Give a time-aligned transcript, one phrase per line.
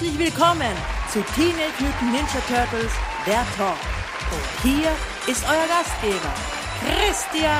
[0.00, 0.74] Herzlich willkommen
[1.12, 2.90] zu Teenage Mutant Ninja Turtles,
[3.26, 3.76] der Talk.
[4.32, 4.88] Und hier
[5.26, 6.32] ist euer Gastgeber,
[6.80, 7.50] Christian.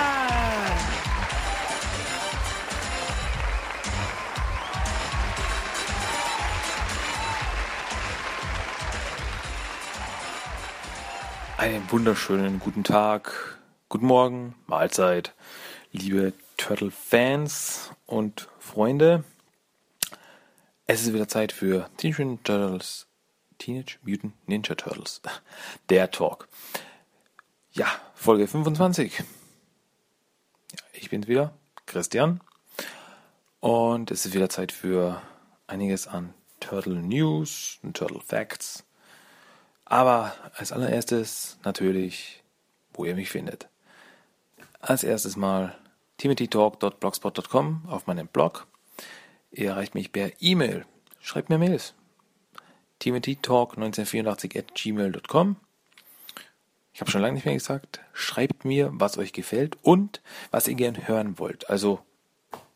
[11.59, 13.59] Einen wunderschönen guten Tag,
[13.91, 15.35] guten Morgen, Mahlzeit,
[15.93, 19.25] liebe Turtle-Fans und Freunde.
[20.93, 23.07] Es ist wieder Zeit für Teenage Mutant Turtles,
[23.59, 25.21] Teenage Mutant Ninja Turtles,
[25.89, 26.49] der Talk.
[27.71, 29.19] Ja, Folge 25.
[29.21, 29.25] Ja,
[30.95, 31.55] ich bin's wieder,
[31.87, 32.41] Christian.
[33.61, 35.23] Und es ist wieder Zeit für
[35.69, 38.83] einiges an Turtle News und Turtle Facts.
[39.85, 42.43] Aber als allererstes natürlich,
[42.95, 43.69] wo ihr mich findet.
[44.81, 45.79] Als erstes mal
[46.19, 48.67] timothytalk.blogspot.com auf meinem Blog.
[49.51, 50.85] Ihr erreicht mich per E-Mail.
[51.21, 51.95] Schreibt mir Mails.
[53.03, 55.57] timothytalk1984 at gmail.com.
[56.93, 58.01] Ich habe schon lange nicht mehr gesagt.
[58.13, 61.71] Schreibt mir, was euch gefällt und was ihr gern hören wollt.
[61.71, 62.01] Also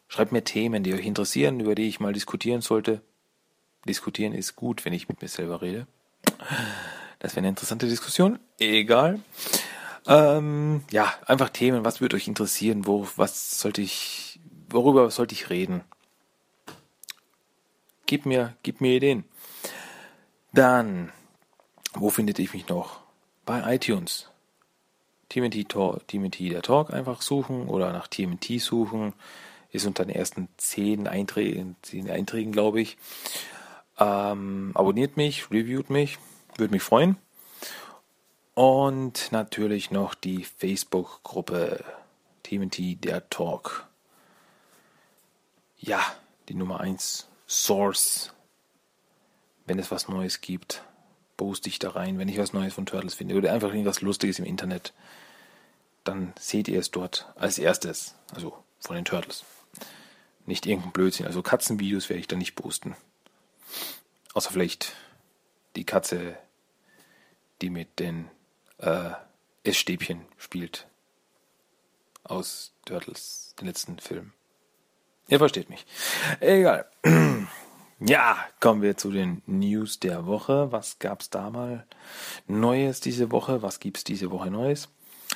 [0.09, 3.03] schreibt mir Themen, die euch interessieren, über die ich mal diskutieren sollte.
[3.87, 5.87] Diskutieren ist gut, wenn ich mit mir selber rede.
[7.19, 8.39] Das wäre eine interessante Diskussion.
[8.59, 9.21] Egal.
[10.07, 11.85] Ähm, ja, einfach Themen.
[11.85, 12.87] Was würde euch interessieren?
[12.87, 15.83] Wo, was sollte ich, worüber sollte ich reden?
[18.07, 19.25] Gib mir, gib mir Ideen.
[20.53, 21.11] Dann,
[21.95, 23.01] wo findet ich mich noch?
[23.47, 24.31] Bei iTunes.
[25.31, 25.69] TMT,
[26.07, 29.15] TMT der Talk einfach suchen oder nach TMT suchen.
[29.71, 32.97] Ist unter den ersten zehn Einträgen, zehn Einträgen glaube ich.
[33.99, 36.19] Ähm, abonniert mich, reviewt mich,
[36.57, 37.17] würde mich freuen.
[38.55, 41.83] Und natürlich noch die Facebook-Gruppe
[42.45, 43.87] TMT der Talk.
[45.79, 46.01] Ja,
[46.49, 48.33] die Nummer 1 Source.
[49.67, 50.83] Wenn es was Neues gibt,
[51.37, 52.19] poste ich da rein.
[52.19, 54.93] Wenn ich was Neues von Turtles finde oder einfach irgendwas Lustiges im Internet,
[56.03, 58.17] dann seht ihr es dort als erstes.
[58.35, 59.45] Also von den Turtles.
[60.47, 61.27] Nicht irgendein Blödsinn.
[61.27, 62.97] Also Katzenvideos werde ich da nicht posten.
[64.35, 64.93] Außer vielleicht
[65.77, 66.37] die Katze,
[67.63, 68.29] die mit den
[68.79, 69.13] äh,
[69.63, 70.89] Essstäbchen spielt.
[72.25, 74.33] Aus Turtles, den letzten Film.
[75.29, 75.87] Ihr versteht mich.
[76.41, 76.87] Egal.
[78.01, 80.73] Ja, kommen wir zu den News der Woche.
[80.73, 81.87] Was gab's da mal
[82.47, 83.63] Neues diese Woche?
[83.63, 84.89] Was gibt's diese Woche Neues?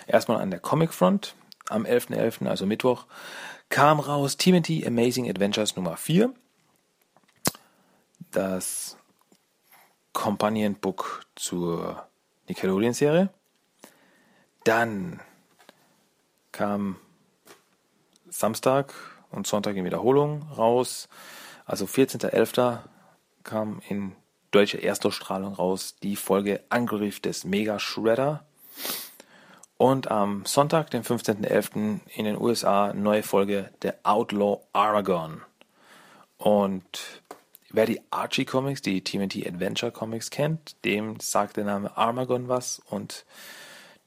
[0.06, 1.34] Erstmal an der Comic Front.
[1.68, 3.06] Am 11.11., .11., also Mittwoch,
[3.68, 6.34] kam raus TMT Amazing Adventures Nummer 4.
[8.32, 8.98] Das
[10.12, 12.06] Companion Book zur
[12.48, 13.30] Nickelodeon-Serie.
[14.64, 15.20] Dann
[16.52, 16.96] kam
[18.28, 18.92] Samstag
[19.30, 21.08] und Sonntag in Wiederholung raus.
[21.64, 22.78] Also 14.11.
[23.44, 24.12] kam in
[24.50, 28.44] deutscher Erstausstrahlung raus die Folge Angriff des Mega Shredder.
[29.76, 32.00] Und am Sonntag, den 15.11.
[32.14, 35.42] in den USA, neue Folge der Outlaw Aragon.
[36.36, 37.22] Und
[37.70, 42.80] wer die Archie Comics, die TMT Adventure Comics kennt, dem sagt der Name Armagon was
[42.86, 43.24] und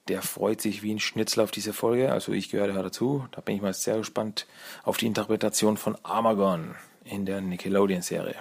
[0.07, 2.11] der freut sich wie ein Schnitzel auf diese Folge.
[2.11, 3.27] Also ich gehöre da dazu.
[3.31, 4.47] Da bin ich mal sehr gespannt
[4.83, 8.35] auf die Interpretation von Armagon in der Nickelodeon-Serie.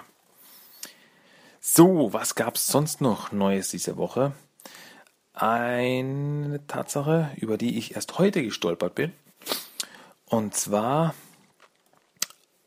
[1.59, 4.33] So, was gab es sonst noch Neues diese Woche?
[5.33, 9.13] Eine Tatsache, über die ich erst heute gestolpert bin.
[10.25, 11.13] Und zwar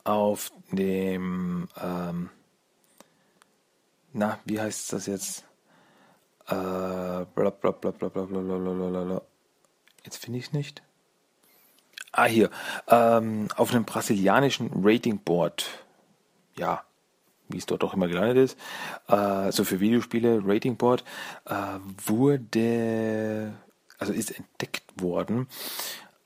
[0.03, 2.29] auf dem, ähm,
[4.13, 5.43] na, wie heißt das jetzt?
[6.47, 9.21] Äh, bla bla bla bla bla bla bla bla bla.
[10.03, 10.83] Jetzt finde ich es nicht.
[12.11, 12.49] Ah, hier.
[12.87, 15.67] Ähm, auf einem brasilianischen Rating Board.
[16.57, 16.83] Ja,
[17.49, 18.59] wie es dort auch immer gelandet ist.
[19.07, 21.03] Äh, also für Videospiele, Rating Board,
[21.45, 23.53] äh, wurde,
[23.97, 25.47] also ist entdeckt worden,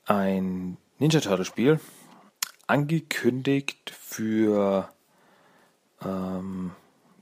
[0.06, 1.80] ein Ninja Turtle Spiel,
[2.66, 4.88] angekündigt für
[6.04, 6.72] ähm,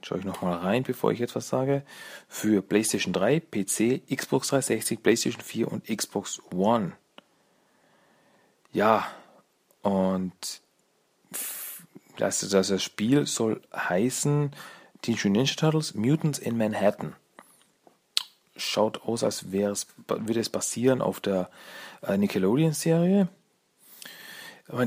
[0.08, 1.82] Schaue ich nochmal rein, bevor ich jetzt was sage.
[2.28, 6.93] Für PlayStation 3, PC, Xbox 360, PlayStation 4 und Xbox One.
[8.72, 9.06] Ja,
[9.82, 10.62] Und
[12.16, 14.52] das, das Spiel soll heißen
[15.02, 17.14] Teenage Ninja Turtles Mutants in Manhattan.
[18.56, 21.50] Schaut aus, als wäre es, würde es basieren auf der
[22.00, 23.28] äh, Nickelodeon-Serie.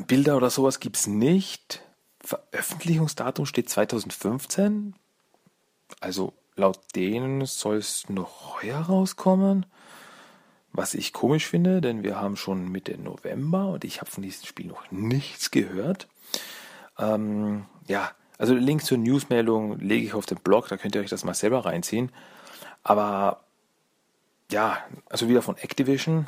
[0.07, 1.83] Bilder oder sowas gibt es nicht.
[2.21, 4.95] Veröffentlichungsdatum steht 2015.
[5.99, 9.65] Also laut denen soll es noch heuer rauskommen.
[10.73, 14.45] Was ich komisch finde, denn wir haben schon Mitte November und ich habe von diesem
[14.45, 16.07] Spiel noch nichts gehört.
[16.97, 21.09] Ähm, ja, also Link zur Newsmeldung lege ich auf den Blog, da könnt ihr euch
[21.09, 22.09] das mal selber reinziehen.
[22.83, 23.43] Aber
[24.49, 24.77] ja,
[25.09, 26.27] also wieder von Activision.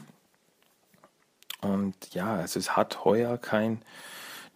[1.62, 3.82] Und ja, also es hat heuer kein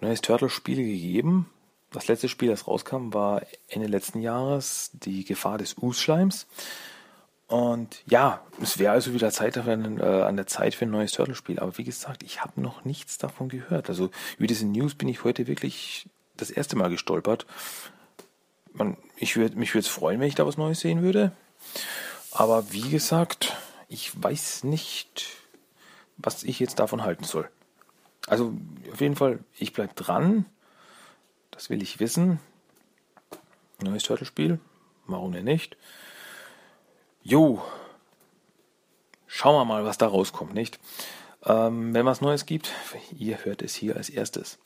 [0.01, 1.49] neues Turtle-Spiel gegeben.
[1.91, 6.47] Das letzte Spiel, das rauskam, war Ende letzten Jahres die Gefahr des Us-Schleims.
[7.47, 11.59] Und ja, es wäre also wieder Zeit äh, an der Zeit für ein neues Turtle-Spiel.
[11.59, 13.89] Aber wie gesagt, ich habe noch nichts davon gehört.
[13.89, 17.45] Also über diese News bin ich heute wirklich das erste Mal gestolpert.
[18.73, 21.31] Man, ich würd, mich würde es freuen, wenn ich da was Neues sehen würde.
[22.31, 23.55] Aber wie gesagt,
[23.87, 25.27] ich weiß nicht,
[26.17, 27.49] was ich jetzt davon halten soll.
[28.27, 28.53] Also
[28.91, 30.45] auf jeden Fall, ich bleibe dran.
[31.57, 32.39] Das will ich wissen.
[33.81, 34.59] Neues Turtle-Spiel.
[35.07, 35.75] Warum denn nicht?
[37.23, 37.63] Jo,
[39.25, 40.79] schauen wir mal, was da rauskommt, nicht?
[41.43, 42.71] Ähm, wenn was Neues gibt,
[43.17, 44.59] ihr hört es hier als erstes.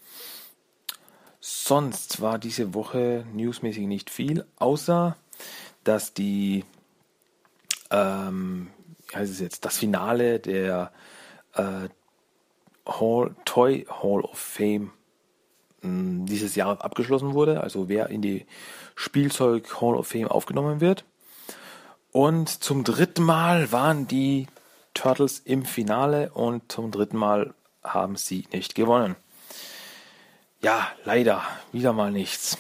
[1.40, 5.16] Sonst war diese Woche newsmäßig nicht viel, außer
[5.86, 6.66] dass die,
[7.90, 8.70] ähm,
[9.08, 10.92] wie heißt es jetzt, das Finale der
[11.54, 11.88] äh,
[12.86, 14.92] Hall, Toy Hall of Fame
[15.84, 18.46] dieses Jahr abgeschlossen wurde, also wer in die
[18.96, 21.06] Spielzeug Hall of Fame aufgenommen wird.
[22.12, 24.48] Und zum dritten Mal waren die
[24.94, 29.16] Turtles im Finale und zum dritten Mal haben sie nicht gewonnen.
[30.62, 31.42] Ja, leider,
[31.72, 32.58] wieder mal nichts.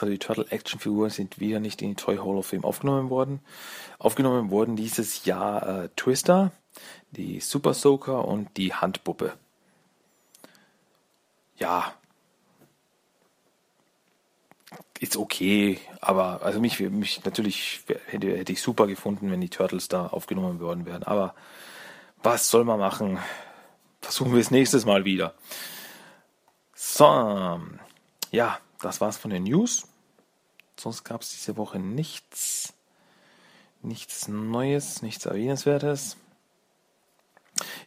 [0.00, 3.10] Also die Turtle Action Figuren sind wieder nicht in die Toy Hall of Fame aufgenommen
[3.10, 3.40] worden.
[3.98, 6.50] Aufgenommen wurden dieses Jahr äh, Twister,
[7.12, 9.34] die Super Soaker und die Handpuppe.
[11.58, 11.94] Ja,
[15.00, 19.88] ist okay, aber also mich, mich natürlich hätte, hätte ich super gefunden, wenn die Turtles
[19.88, 21.02] da aufgenommen worden wären.
[21.02, 21.34] Aber
[22.22, 23.18] was soll man machen?
[24.00, 25.34] Versuchen wir es nächstes Mal wieder.
[26.74, 27.60] So,
[28.30, 29.86] ja, das war's von den News.
[30.78, 32.72] Sonst gab es diese Woche nichts,
[33.82, 36.16] nichts Neues, nichts Erwähnenswertes.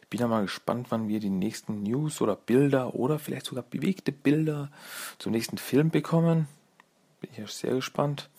[0.08, 3.62] Ich bin ja mal gespannt, wann wir die nächsten News oder Bilder oder vielleicht sogar
[3.62, 4.70] bewegte Bilder
[5.18, 6.48] zum nächsten Film bekommen.
[7.20, 8.30] Bin ich ja sehr gespannt.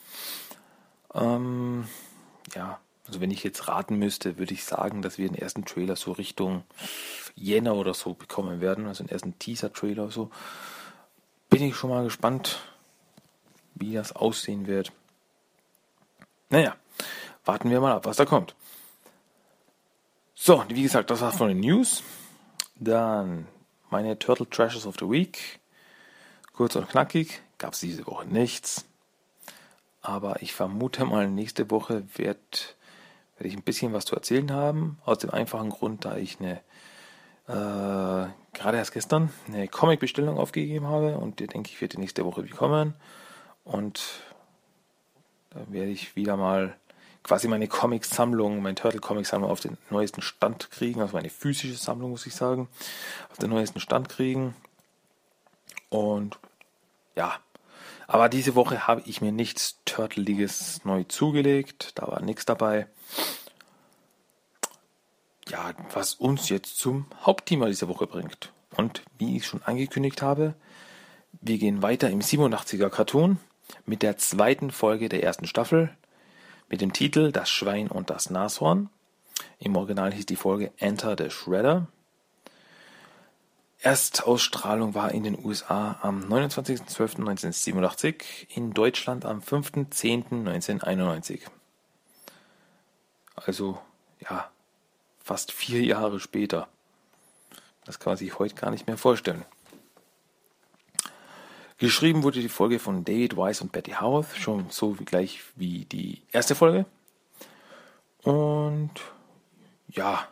[1.14, 1.88] Ähm,
[2.56, 5.96] ja, also wenn ich jetzt raten müsste, würde ich sagen, dass wir den ersten Trailer
[5.96, 6.64] so Richtung
[7.36, 10.32] Jänner oder so bekommen werden, also den ersten Teaser-Trailer so.
[11.52, 12.62] Bin ich schon mal gespannt,
[13.76, 14.92] wie das aussehen wird.
[16.50, 16.76] Naja,
[17.46, 18.56] warten wir mal ab, was da kommt.
[20.42, 22.02] So, wie gesagt, das war's von den News.
[22.76, 23.46] Dann
[23.90, 25.60] meine Turtle Trashes of the Week.
[26.54, 28.86] Kurz und knackig gab es diese Woche nichts.
[30.02, 32.78] Aber ich vermute mal, nächste Woche wird,
[33.36, 34.98] werde ich ein bisschen was zu erzählen haben.
[35.04, 36.62] Aus dem einfachen Grund, da ich eine,
[37.50, 42.24] äh, gerade erst gestern eine Comic-Bestellung aufgegeben habe und die denke ich, wird die nächste
[42.24, 42.94] Woche bekommen.
[43.66, 44.22] Und
[45.50, 46.78] da werde ich wieder mal
[47.24, 52.26] quasi meine Comic-Sammlung, meine Turtle-Comic-Sammlung auf den neuesten Stand kriegen, also meine physische Sammlung, muss
[52.26, 52.68] ich sagen,
[53.30, 54.56] auf den neuesten Stand kriegen.
[55.90, 56.40] Und
[57.16, 57.40] ja,
[58.08, 61.92] aber diese Woche habe ich mir nichts Turtleiges neu zugelegt.
[61.94, 62.88] Da war nichts dabei.
[65.48, 68.52] Ja, was uns jetzt zum Hauptthema dieser Woche bringt.
[68.76, 70.56] Und wie ich schon angekündigt habe,
[71.42, 73.40] wir gehen weiter im 87er Cartoon
[73.86, 75.96] mit der zweiten Folge der ersten Staffel
[76.70, 78.90] mit dem Titel Das Schwein und das Nashorn.
[79.60, 81.88] Im Original hieß die Folge Enter the Shredder.
[83.82, 91.40] Erstausstrahlung war in den USA am 29.12.1987, in Deutschland am 5.10.1991.
[93.36, 93.80] Also,
[94.20, 94.52] ja,
[95.24, 96.68] fast vier Jahre später.
[97.86, 99.46] Das kann man sich heute gar nicht mehr vorstellen.
[101.80, 105.86] Geschrieben wurde die Folge von David Weiss und Betty Howarth, schon so wie gleich wie
[105.86, 106.86] die erste Folge.
[108.24, 108.92] Und
[109.88, 110.28] ja,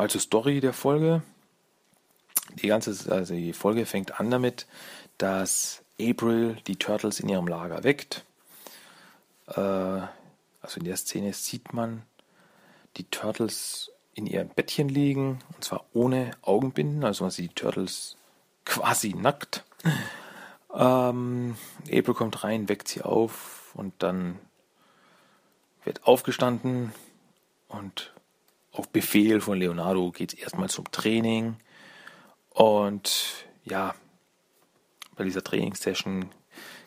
[0.00, 1.22] Mal zur Story der Folge.
[2.62, 4.66] Die ganze also die Folge fängt an damit,
[5.18, 8.24] dass April die Turtles in ihrem Lager weckt.
[9.48, 12.02] Äh, also in der Szene sieht man
[12.96, 18.16] die Turtles in ihrem Bettchen liegen, und zwar ohne Augenbinden, also man sieht die Turtles
[18.64, 19.64] quasi nackt.
[20.74, 24.38] Ähm, April kommt rein, weckt sie auf und dann
[25.84, 26.92] wird aufgestanden
[27.68, 28.12] und
[28.72, 31.56] auf Befehl von Leonardo geht es erstmal zum Training.
[32.50, 33.94] Und ja,
[35.16, 36.30] bei dieser Trainingssession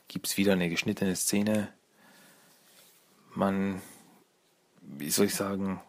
[0.08, 1.74] gibt es wieder eine geschnittene Szene.
[3.36, 3.82] Man,
[4.82, 5.82] wie soll ich sagen,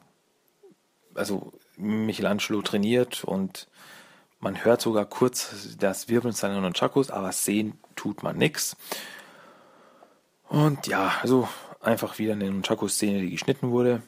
[1.14, 3.68] also Michelangelo trainiert und
[4.40, 8.76] man hört sogar kurz das Wirbeln seiner Nunchakus, aber sehen tut man nichts.
[10.48, 11.48] Und ja, also
[11.80, 14.02] einfach wieder eine Nunchaku-Szene, die geschnitten wurde.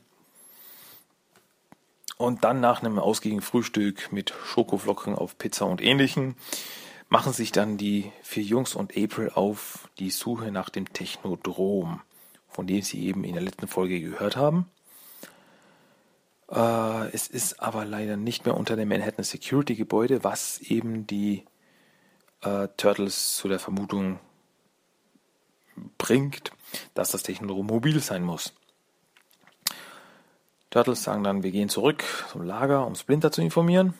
[2.18, 6.35] Und dann nach einem ausgiebigen Frühstück mit Schokoflocken auf Pizza und ähnlichem
[7.09, 12.00] machen sich dann die vier Jungs und April auf die Suche nach dem Technodrom,
[12.49, 14.66] von dem sie eben in der letzten Folge gehört haben.
[16.50, 21.44] Äh, es ist aber leider nicht mehr unter dem Manhattan Security Gebäude, was eben die
[22.42, 24.20] äh, Turtles zu der Vermutung
[25.98, 26.52] bringt,
[26.94, 28.54] dass das Technodrom mobil sein muss.
[30.70, 33.94] Turtles sagen dann, wir gehen zurück zum Lager, um Splinter zu informieren.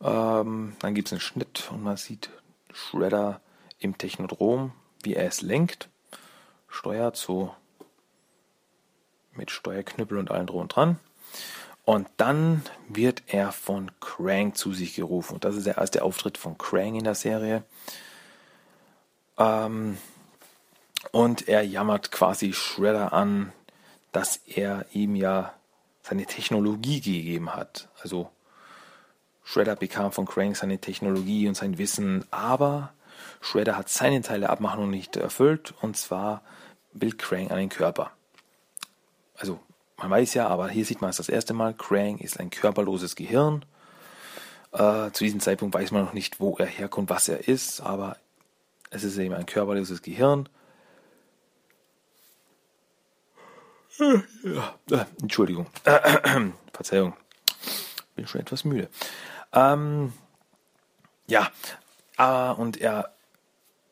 [0.00, 2.30] Ähm, dann gibt es einen Schnitt und man sieht
[2.72, 3.40] Shredder
[3.78, 4.72] im Technodrom,
[5.02, 5.88] wie er es lenkt,
[6.68, 7.54] steuert so
[9.34, 10.98] mit Steuerknüppel und allem drum und dran.
[11.84, 15.34] Und dann wird er von Krang zu sich gerufen.
[15.34, 17.64] Und das ist der erste Auftritt von Krang in der Serie.
[19.36, 19.98] Ähm,
[21.10, 23.52] und er jammert quasi Shredder an,
[24.12, 25.54] dass er ihm ja
[26.02, 27.88] seine Technologie gegeben hat.
[28.00, 28.30] Also
[29.42, 32.92] Shredder bekam von Krang seine Technologie und sein Wissen, aber
[33.40, 36.42] Shredder hat seine Teile Abmachung nicht erfüllt und zwar
[36.92, 38.12] will Krang einen Körper.
[39.42, 39.58] Also
[39.96, 43.16] man weiß ja, aber hier sieht man es das erste Mal, Krang ist ein körperloses
[43.16, 43.64] Gehirn.
[44.70, 48.16] Äh, zu diesem Zeitpunkt weiß man noch nicht, wo er herkommt, was er ist, aber
[48.90, 50.48] es ist eben ein körperloses Gehirn.
[53.98, 55.66] Ja, äh, Entschuldigung.
[56.72, 57.14] Verzeihung.
[58.14, 58.88] Bin schon etwas müde.
[59.52, 60.12] Ähm,
[61.26, 61.50] ja,
[62.16, 63.12] äh, und er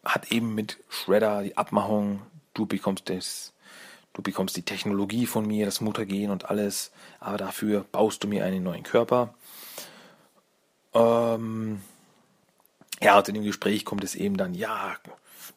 [0.04, 2.22] hat eben mit Shredder die Abmachung,
[2.54, 3.52] du bekommst das,
[4.12, 8.44] du bekommst die Technologie von mir, das Muttergen und alles, aber dafür baust du mir
[8.44, 9.34] einen neuen Körper.
[10.94, 11.80] Ähm,
[13.00, 14.96] ja, und in dem Gespräch kommt es eben dann, ja,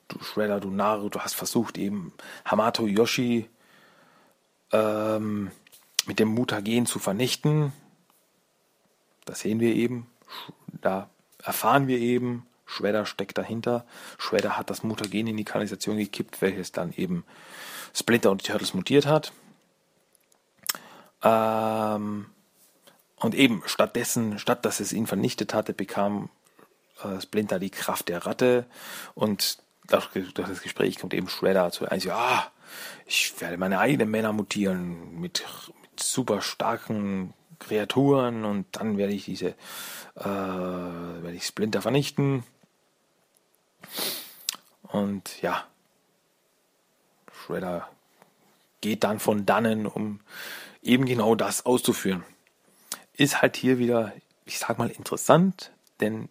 [0.07, 2.13] du Shredder, du Naru, du hast versucht eben
[2.45, 3.49] Hamato Yoshi
[4.71, 5.51] ähm,
[6.05, 7.73] mit dem Mutagen zu vernichten.
[9.25, 10.07] Das sehen wir eben.
[10.81, 11.09] Da
[11.41, 13.85] erfahren wir eben, Shredder steckt dahinter.
[14.17, 17.23] Shredder hat das Mutagen in die Kanalisation gekippt, welches dann eben
[17.93, 19.31] Splinter und die Turtles mutiert hat.
[21.21, 22.25] Ähm,
[23.17, 26.29] und eben stattdessen, statt dass es ihn vernichtet hatte, bekam
[27.03, 28.65] äh, Splinter die Kraft der Ratte
[29.13, 32.51] und durch, durch das Gespräch kommt eben Shredder zu einem, ja,
[33.05, 35.45] ich werde meine eigenen Männer mutieren mit,
[35.81, 39.55] mit super starken Kreaturen und dann werde ich diese,
[40.15, 42.43] äh, werde ich Splinter vernichten.
[44.83, 45.65] Und ja,
[47.31, 47.89] Shredder
[48.81, 50.19] geht dann von dannen, um
[50.81, 52.23] eben genau das auszuführen.
[53.13, 54.13] Ist halt hier wieder,
[54.45, 56.29] ich sag mal, interessant, denn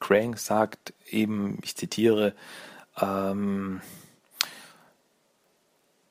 [0.00, 2.34] Krang sagt eben, ich zitiere,
[3.00, 3.80] ähm,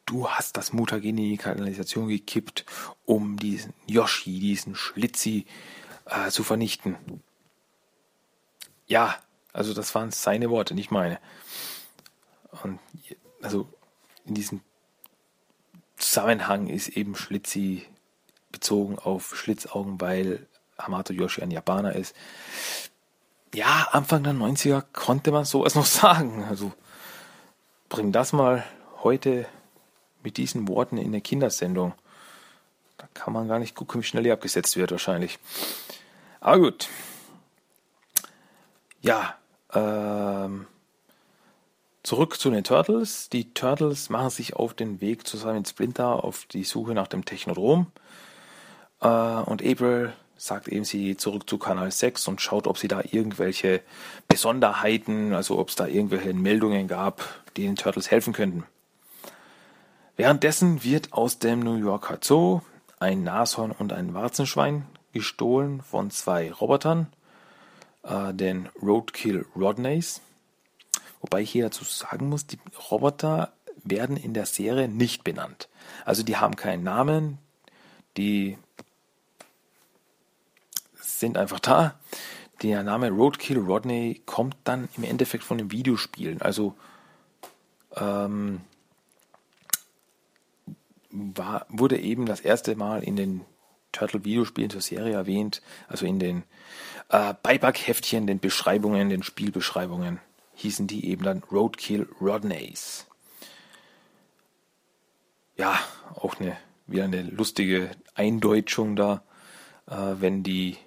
[0.06, 2.66] du hast das Mutagen in die Kanalisation gekippt,
[3.06, 5.46] um diesen Yoshi, diesen Schlitzi
[6.06, 6.96] äh, zu vernichten.
[8.88, 9.16] Ja,
[9.54, 11.20] also das waren seine Worte, nicht meine.
[12.64, 12.80] Und
[13.42, 13.68] also
[14.26, 14.62] in diesem
[15.98, 17.86] Zusammenhang ist eben Schlitzi
[18.52, 22.16] bezogen auf Schlitzaugen, weil Hamato Yoshi ein Japaner ist.
[23.54, 26.46] Ja, Anfang der 90er konnte man sowas noch sagen.
[26.46, 26.72] Also
[27.90, 28.64] bring das mal
[29.04, 29.46] heute
[30.24, 31.94] mit diesen Worten in der Kindersendung.
[32.98, 35.40] Da kann man gar nicht gucken, wie schnell die abgesetzt wird wahrscheinlich.
[36.40, 36.90] Aber gut.
[39.02, 39.36] Ja,
[39.74, 40.68] ähm,
[42.04, 43.30] zurück zu den Turtles.
[43.30, 47.26] Die Turtles machen sich auf den Weg zusammen mit Splinter auf die Suche nach dem
[47.26, 47.88] Technodrom.
[49.02, 53.02] Äh, und April sagt eben, sie zurück zu Kanal 6 und schaut, ob sie da
[53.12, 53.82] irgendwelche
[54.28, 57.24] Besonderheiten, also ob es da irgendwelche Meldungen gab,
[57.56, 58.64] die den Turtles helfen könnten.
[60.18, 62.62] Währenddessen wird aus dem New Yorker Zoo
[63.00, 67.08] ein Nashorn und ein Warzenschwein gestohlen von zwei Robotern,
[68.04, 70.22] äh, den Roadkill Rodneys.
[71.22, 73.54] Wobei ich hier dazu sagen muss, die Roboter
[73.84, 75.70] werden in der Serie nicht benannt.
[76.06, 77.38] Also die haben keinen Namen,
[78.18, 78.58] die
[80.96, 81.96] sind einfach da.
[82.62, 86.42] Der Name Roadkill Rodney kommt dann im Endeffekt von den Videospielen.
[86.42, 86.76] Also
[87.96, 88.62] ähm,
[91.10, 93.42] war, wurde eben das erste Mal in den
[93.92, 96.44] Turtle-Videospielen zur Serie erwähnt, also in den
[97.12, 100.20] äh, Beipackheftchen, den Beschreibungen, den Spielbeschreibungen
[100.56, 103.06] hießen die eben dann Roadkill Rodneys.
[105.58, 105.78] Ja,
[106.16, 109.24] auch eine, wieder eine lustige Eindeutschung da,
[109.88, 110.78] äh, wenn die,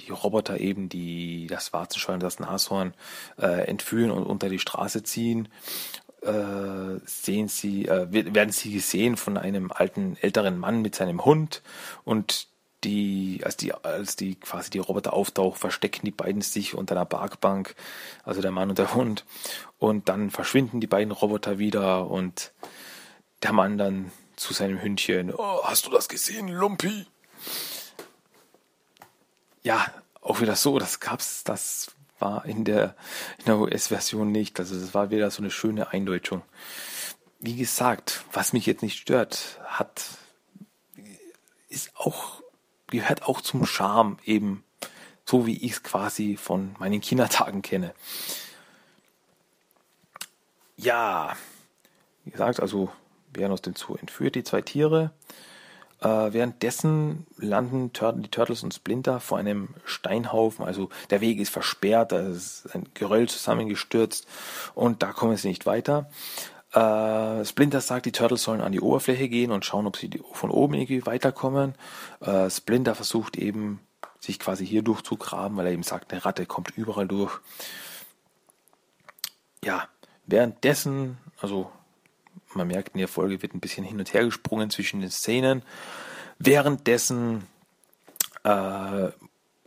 [0.00, 2.94] die Roboter eben die, das Warzenschwein das Nashorn
[3.38, 5.48] äh, entführen und unter die Straße ziehen
[6.22, 11.62] äh, sehen sie, äh, werden sie gesehen von einem alten, älteren Mann mit seinem Hund
[12.04, 12.48] und
[12.84, 17.04] die, als die, als die quasi die Roboter auftauchen, verstecken die beiden sich unter einer
[17.04, 17.74] Parkbank,
[18.22, 19.24] also der Mann und der Hund,
[19.78, 22.52] und dann verschwinden die beiden Roboter wieder und
[23.42, 27.06] der Mann dann zu seinem Hündchen, oh, hast du das gesehen, Lumpi?
[29.62, 29.86] Ja,
[30.20, 32.96] auch wieder so, das gab's, das war in der,
[33.38, 34.58] in der US-Version nicht.
[34.58, 36.42] Also das war wieder so eine schöne Eindeutschung.
[37.40, 40.02] Wie gesagt, was mich jetzt nicht stört, hat,
[41.68, 42.42] ist auch,
[42.94, 44.64] gehört auch zum Charme eben,
[45.24, 47.94] so wie ich es quasi von meinen Kindertagen kenne.
[50.76, 51.36] Ja,
[52.24, 52.90] wie gesagt, also
[53.32, 55.12] werden aus dem Zoo entführt, die zwei Tiere.
[56.00, 60.64] Äh, währenddessen landen die Turtles und Splinter vor einem Steinhaufen.
[60.64, 64.26] Also der Weg ist versperrt, da ist ein Geröll zusammengestürzt
[64.74, 66.10] und da kommen sie nicht weiter.
[66.74, 70.50] Äh, Splinter sagt, die Turtles sollen an die Oberfläche gehen und schauen, ob sie von
[70.50, 71.74] oben irgendwie weiterkommen.
[72.20, 73.80] Äh, Splinter versucht eben,
[74.18, 77.38] sich quasi hier durchzugraben, weil er eben sagt, eine Ratte kommt überall durch.
[79.62, 79.88] Ja,
[80.26, 81.70] währenddessen, also
[82.54, 85.62] man merkt, in der Folge wird ein bisschen hin und her gesprungen zwischen den Szenen.
[86.38, 87.46] Währenddessen
[88.42, 89.10] äh,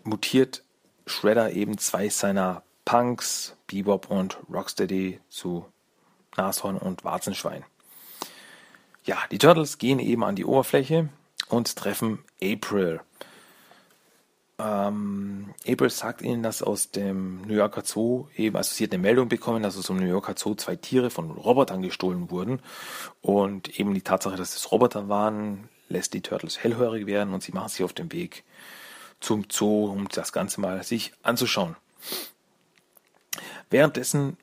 [0.03, 0.63] mutiert
[1.05, 5.65] Shredder eben zwei seiner Punks, Bebop und Rocksteady, zu
[6.37, 7.63] Nashorn und Warzenschwein.
[9.03, 11.09] Ja, die Turtles gehen eben an die Oberfläche
[11.49, 13.01] und treffen April.
[14.59, 19.01] Ähm, April sagt ihnen, dass aus dem New Yorker Zoo eben, also sie hat eine
[19.01, 22.59] Meldung bekommen, dass aus dem New Yorker Zoo zwei Tiere von Robotern gestohlen wurden.
[23.21, 27.51] Und eben die Tatsache, dass es Roboter waren, lässt die Turtles hellhörig werden und sie
[27.51, 28.43] machen sich auf den Weg
[29.19, 31.75] zum Zoo, um das Ganze mal sich anzuschauen.
[33.69, 34.37] Währenddessen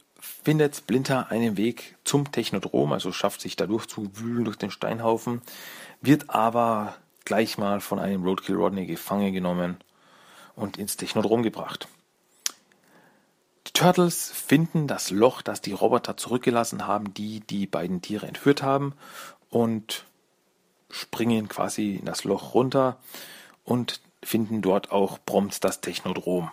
[0.44, 5.40] findet Splinter einen Weg zum Technodrom, also schafft sich dadurch zu wühlen durch den Steinhaufen,
[6.02, 9.78] wird aber gleich mal von einem Roadkill Rodney gefangen genommen
[10.54, 11.88] und ins Technodrom gebracht.
[13.66, 18.62] Die Turtles finden das Loch, das die Roboter zurückgelassen haben, die die beiden Tiere entführt
[18.62, 18.92] haben
[19.48, 20.04] und
[20.90, 22.98] springen quasi in das Loch runter
[23.64, 26.50] und finden dort auch prompt das Technodrom.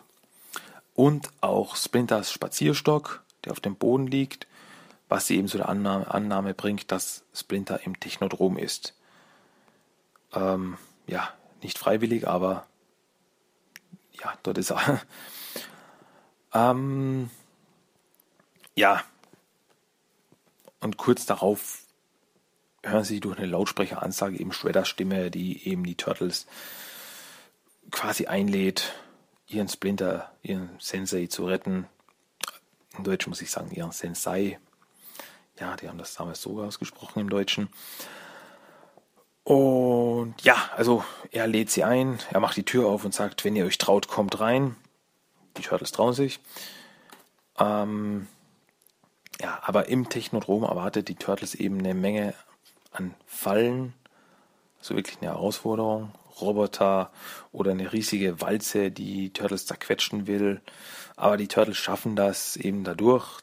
[0.96, 4.48] Und auch Splinters Spazierstock, der auf dem Boden liegt,
[5.10, 8.96] was sie eben zu der Annahme, Annahme bringt, dass Splinter im Technodrom ist.
[10.34, 10.78] Ähm,
[11.08, 12.66] ja, nicht freiwillig, aber
[14.14, 15.02] ja, dort ist er.
[16.54, 17.30] ähm,
[18.76, 19.04] ja.
[20.80, 21.80] Und kurz darauf
[22.84, 26.48] hören Sie durch eine Lautsprecheransage eben Shredders Stimme, die eben die Turtles
[27.92, 28.94] quasi einlädt,
[29.48, 31.88] ihren Splinter, ihren Sensei zu retten.
[33.02, 34.60] In Deutsch muss ich sagen, ihren Sensei.
[35.60, 37.68] Ja, die haben das damals so ausgesprochen im Deutschen.
[39.44, 43.56] Und ja, also er lädt sie ein, er macht die Tür auf und sagt, wenn
[43.56, 44.76] ihr euch traut, kommt rein.
[45.58, 46.42] Die Turtles trauen sich.
[47.58, 48.28] Ähm,
[49.42, 52.36] ja, aber im Technodrom erwartet die Turtles eben eine Menge
[52.92, 53.96] an Fallen.
[54.80, 56.12] So wirklich eine Herausforderung.
[56.40, 57.12] Roboter
[57.52, 60.62] oder eine riesige Walze, die Turtles zerquetschen will.
[61.16, 63.40] Aber die Turtles schaffen das eben dadurch,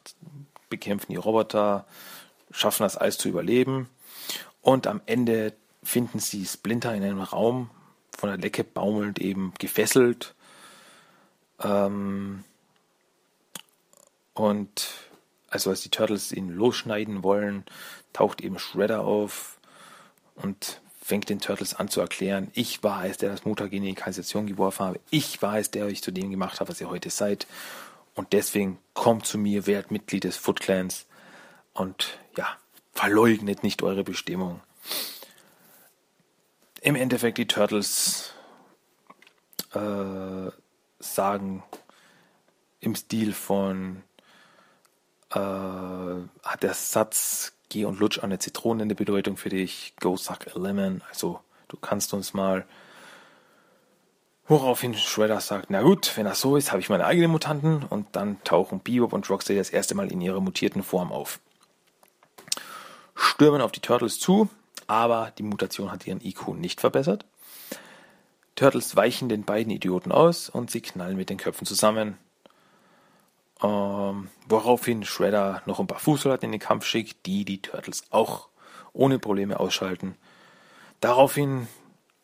[0.68, 1.86] bekämpfen die Roboter,
[2.50, 3.88] schaffen das alles zu überleben.
[4.62, 7.70] Und am Ende finden sie Splinter in einem Raum,
[8.16, 10.34] von der Lecke baumelnd eben gefesselt.
[11.62, 12.44] Ähm
[14.34, 14.88] und
[15.50, 17.64] also als die Turtles ihn losschneiden wollen,
[18.12, 19.58] taucht eben Shredder auf
[20.34, 23.94] und fängt den Turtles an zu erklären, ich war es, der das Mutagen in die
[23.94, 27.10] Kanalisation geworfen habe, ich war es, der euch zu dem gemacht hat, was ihr heute
[27.10, 27.46] seid.
[28.14, 31.06] Und deswegen kommt zu mir, werdet Mitglied des Foot Clans
[31.72, 32.48] und ja,
[32.92, 34.60] verleugnet nicht eure Bestimmung
[36.80, 38.32] im Endeffekt die Turtles
[39.74, 40.50] äh,
[40.98, 41.62] sagen
[42.80, 44.02] im Stil von
[45.30, 50.46] äh, hat der Satz Geh und lutsch eine Zitrone eine Bedeutung für dich, go suck
[50.54, 52.64] a lemon, also du kannst uns mal
[54.50, 58.06] Woraufhin Shredder sagt, na gut, wenn das so ist, habe ich meine eigenen Mutanten und
[58.16, 61.38] dann tauchen Bebop und Rocksteady das erste Mal in ihrer mutierten Form auf.
[63.14, 64.48] Stürmen auf die Turtles zu,
[64.86, 67.26] aber die Mutation hat ihren IQ nicht verbessert.
[68.56, 72.16] Turtles weichen den beiden Idioten aus und sie knallen mit den Köpfen zusammen.
[73.62, 78.48] Ähm, woraufhin Shredder noch ein paar Fußsoldaten in den Kampf schickt, die die Turtles auch
[78.92, 80.16] ohne Probleme ausschalten.
[81.00, 81.68] Daraufhin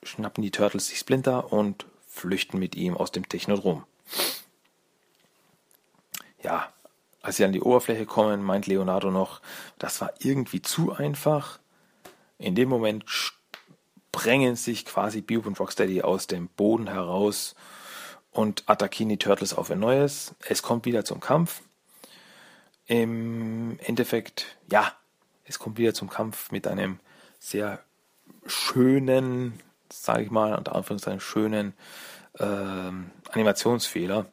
[0.02, 3.84] schnappen die Turtles sich Splinter und flüchten mit ihm aus dem Technodrom.
[6.42, 6.72] Ja,
[7.22, 9.40] als sie an die Oberfläche kommen, meint Leonardo noch,
[9.78, 11.58] das war irgendwie zu einfach.
[12.38, 17.54] In dem Moment sprengen sich quasi Bebop und Rocksteady aus dem Boden heraus
[18.34, 20.34] und attackieren die Turtles auf ein neues.
[20.46, 21.62] Es kommt wieder zum Kampf.
[22.86, 24.92] Im Endeffekt, ja,
[25.44, 26.98] es kommt wieder zum Kampf mit einem
[27.38, 27.82] sehr
[28.44, 31.74] schönen, sage ich mal, unter Anführungszeichen schönen
[32.38, 34.26] ähm, Animationsfehler.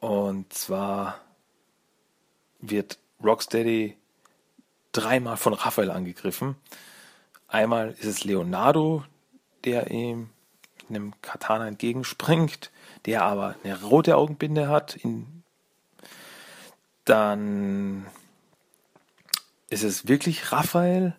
[0.00, 1.20] Und zwar
[2.58, 3.96] wird Rocksteady
[4.92, 6.56] dreimal von Raphael angegriffen.
[7.48, 9.04] Einmal ist es Leonardo,
[9.64, 10.30] der ihm
[10.90, 12.70] einem Katana entgegenspringt,
[13.06, 14.98] der aber eine rote Augenbinde hat.
[17.04, 18.06] Dann
[19.68, 21.14] ist es wirklich Raphael,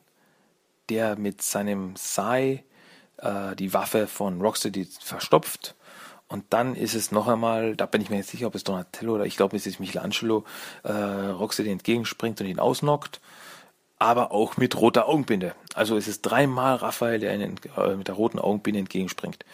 [0.90, 2.64] der mit seinem Sai
[3.18, 5.76] äh, die Waffe von Rocksteady verstopft.
[6.28, 9.16] Und dann ist es noch einmal, da bin ich mir jetzt sicher, ob es Donatello
[9.16, 10.46] oder ich glaube, es ist Michelangelo,
[10.84, 13.20] äh, Rocksteady entgegenspringt und ihn ausnockt,
[14.02, 15.54] aber auch mit roter Augenbinde.
[15.76, 19.46] Also es ist dreimal Raphael, der ihn äh, mit der roten Augenbinde entgegenspringt.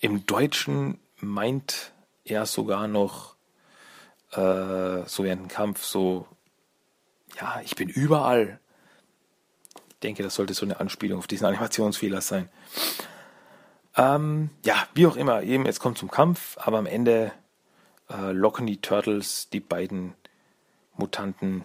[0.00, 1.92] Im Deutschen meint
[2.24, 3.36] er sogar noch
[4.32, 6.26] äh, so während dem Kampf so,
[7.40, 8.58] ja, ich bin überall
[10.04, 12.48] denke, das sollte so eine Anspielung auf diesen Animationsfehler sein.
[13.96, 17.32] Ähm, ja, wie auch immer, eben, jetzt kommt zum Kampf, aber am Ende
[18.10, 20.14] äh, locken die Turtles die beiden
[20.96, 21.64] Mutanten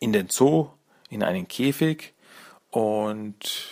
[0.00, 0.68] in den Zoo,
[1.10, 2.14] in einen Käfig
[2.70, 3.66] und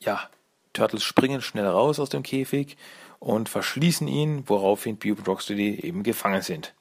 [0.00, 0.28] ja,
[0.72, 2.76] Turtles springen schnell raus aus dem Käfig
[3.18, 6.74] und verschließen ihn, woraufhin Bebop und Rocksteady eben gefangen sind.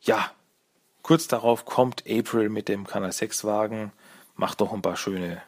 [0.00, 0.30] Ja,
[1.02, 3.92] kurz darauf kommt April mit dem Kanal 6 Wagen
[4.36, 5.42] macht doch ein paar schöne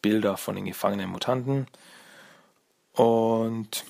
[0.00, 1.66] Bilder von den gefangenen Mutanten.
[2.92, 3.84] Und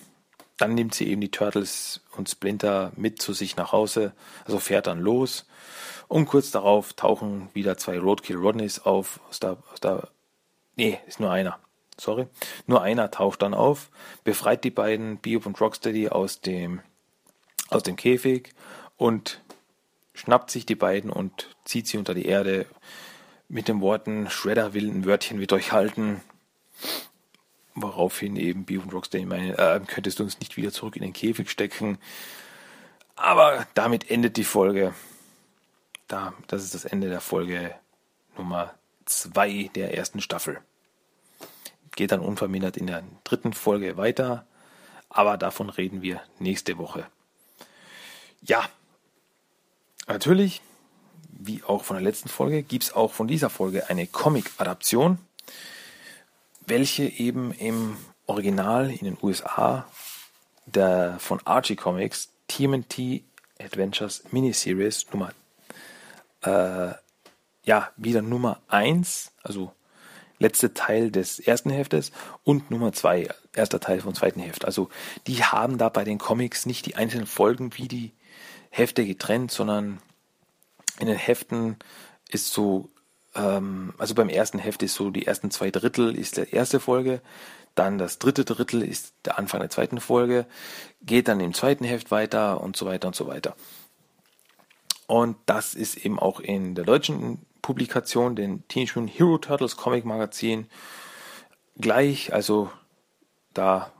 [0.56, 4.12] dann nimmt sie eben die Turtles und Splinter mit zu sich nach Hause,
[4.44, 5.46] also fährt dann los.
[6.10, 9.20] Und kurz darauf tauchen wieder zwei Roadkill Rodneys auf.
[9.28, 10.08] Aus der,
[10.74, 11.60] nee, ist nur einer.
[11.96, 12.26] Sorry.
[12.66, 13.90] Nur einer taucht dann auf,
[14.24, 16.80] befreit die beiden, Bebop und Rocksteady, aus dem,
[17.68, 18.54] aus dem Käfig
[18.96, 19.40] und
[20.12, 22.66] schnappt sich die beiden und zieht sie unter die Erde,
[23.48, 26.22] mit den Worten Shredder will ein Wörtchen mit euch halten.
[27.76, 31.12] Woraufhin eben Beef und Rocksteady meinen, äh, könntest du uns nicht wieder zurück in den
[31.12, 31.98] Käfig stecken.
[33.14, 34.92] Aber damit endet die Folge.
[36.10, 37.72] Da, das ist das Ende der Folge
[38.36, 40.60] Nummer 2 der ersten Staffel.
[41.92, 44.44] Geht dann unvermindert in der dritten Folge weiter.
[45.08, 47.06] Aber davon reden wir nächste Woche.
[48.42, 48.68] Ja,
[50.08, 50.62] natürlich
[51.40, 55.18] wie auch von der letzten Folge, gibt es auch von dieser Folge eine Comic-Adaption,
[56.66, 57.96] welche eben im
[58.26, 59.86] Original in den USA
[60.66, 63.22] der von Archie Comics TMNT
[63.60, 65.32] Adventures Miniseries Nummer
[66.42, 66.92] äh,
[67.64, 69.72] ja wieder Nummer 1, also
[70.38, 72.12] letzte Teil des ersten Heftes
[72.44, 74.64] und Nummer 2, erster Teil vom zweiten Heft.
[74.64, 74.88] Also
[75.26, 78.12] die haben da bei den Comics nicht die einzelnen Folgen wie die
[78.70, 80.00] Hefte getrennt, sondern
[80.98, 81.76] in den Heften
[82.28, 82.88] ist so,
[83.34, 87.20] ähm, also beim ersten Heft ist so, die ersten zwei Drittel ist die erste Folge,
[87.74, 90.46] dann das dritte Drittel ist der Anfang der zweiten Folge,
[91.02, 93.54] geht dann im zweiten Heft weiter und so weiter und so weiter.
[95.10, 100.04] Und das ist eben auch in der deutschen Publikation, den Teenage Mutant Hero Turtles Comic
[100.04, 100.68] Magazin,
[101.80, 102.32] gleich.
[102.32, 102.70] Also
[103.52, 103.90] da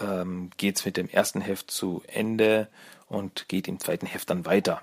[0.00, 2.68] ähm, geht es mit dem ersten Heft zu Ende
[3.08, 4.80] und geht im zweiten Heft dann weiter.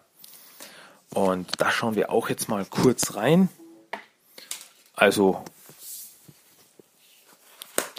[1.10, 3.49] Und da schauen wir auch jetzt mal kurz rein.
[4.93, 5.43] Also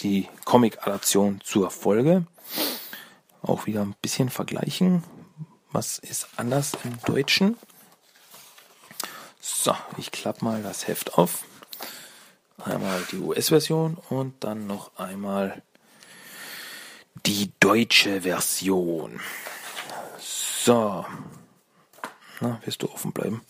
[0.05, 2.27] die Comic-Adaption zur Folge.
[3.43, 5.03] Auch wieder ein bisschen vergleichen.
[5.71, 7.57] Was ist anders im Deutschen?
[9.41, 11.45] So, ich klappe mal das Heft auf.
[12.59, 15.63] Einmal die US-Version und dann noch einmal
[17.27, 19.21] die deutsche Version.
[20.19, 21.05] So,
[22.41, 23.43] na, wirst du offen bleiben.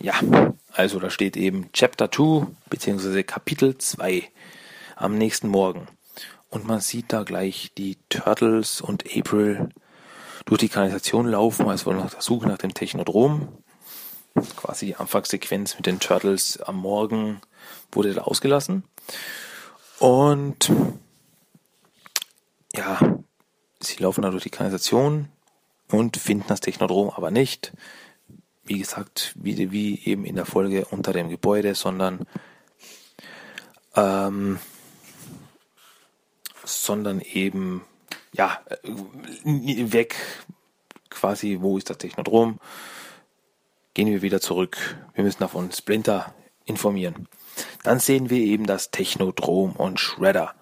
[0.00, 0.20] Ja,
[0.72, 4.30] Also da steht eben Chapter 2 beziehungsweise Kapitel 2
[4.94, 5.88] am nächsten Morgen.
[6.50, 9.68] Und man sieht da gleich die Turtles und April
[10.46, 13.48] durch die Kanalisation laufen, als wohl nach der Suche nach dem Technodrom.
[14.56, 17.40] Quasi die Anfangssequenz mit den Turtles am Morgen
[17.92, 18.84] wurde da ausgelassen.
[19.98, 20.72] Und
[22.74, 23.18] ja,
[23.80, 25.28] sie laufen da durch die Kanalisation
[25.90, 27.72] und finden das Technodrom aber nicht.
[28.64, 32.26] Wie gesagt, wie, wie eben in der Folge unter dem Gebäude, sondern
[33.96, 34.58] ähm,
[36.68, 37.82] sondern eben
[38.32, 40.16] ja äh, weg
[41.10, 42.58] quasi, wo ist das Technodrom?
[43.94, 44.96] Gehen wir wieder zurück.
[45.14, 47.26] Wir müssen davon Splinter informieren.
[47.82, 50.54] Dann sehen wir eben das Technodrom und Shredder,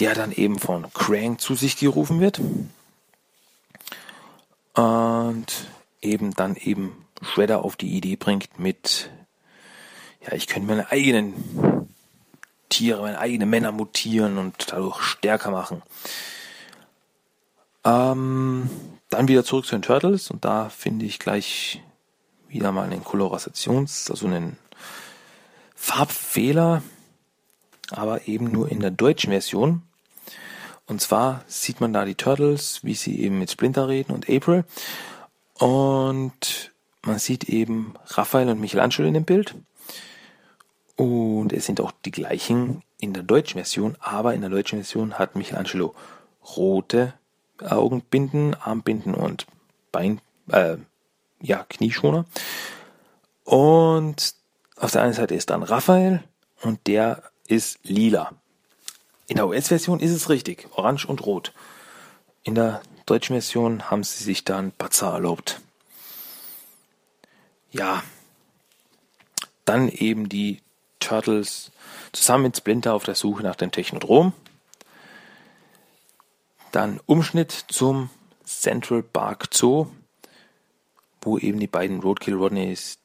[0.00, 2.40] der dann eben von Krang zu sich gerufen wird.
[4.74, 5.46] Und
[6.00, 9.10] eben dann eben Shredder auf die Idee bringt mit,
[10.24, 11.87] ja, ich könnte meine eigenen
[12.68, 15.82] Tiere, meine eigenen Männer mutieren und dadurch stärker machen.
[17.84, 18.68] Ähm,
[19.08, 21.82] dann wieder zurück zu den Turtles und da finde ich gleich
[22.48, 24.56] wieder mal einen Kolorations, also einen
[25.74, 26.82] Farbfehler,
[27.90, 29.82] aber eben nur in der deutschen Version.
[30.86, 34.64] Und zwar sieht man da die Turtles, wie sie eben mit Splinter reden und April.
[35.54, 39.54] Und man sieht eben Raphael und Michelangelo in dem Bild.
[40.98, 45.16] Und es sind auch die gleichen in der deutschen Version, aber in der deutschen Version
[45.16, 45.94] hat Michelangelo
[46.56, 47.14] rote
[47.62, 49.46] Augenbinden, Armbinden und
[49.92, 50.76] Bein, äh,
[51.40, 52.24] ja, Knieschoner.
[53.44, 54.34] Und
[54.74, 56.24] auf der einen Seite ist dann Raphael
[56.62, 58.32] und der ist lila.
[59.28, 61.52] In der US-Version ist es richtig, orange und rot.
[62.42, 65.60] In der deutschen Version haben sie sich dann Patzer erlaubt.
[67.70, 68.02] Ja,
[69.64, 70.60] dann eben die
[70.98, 71.70] Turtles
[72.12, 74.32] zusammen mit Splinter auf der Suche nach dem Technodrom.
[76.72, 78.10] Dann Umschnitt zum
[78.44, 79.86] Central Park Zoo,
[81.20, 82.98] wo eben die beiden Roadkill Rodneys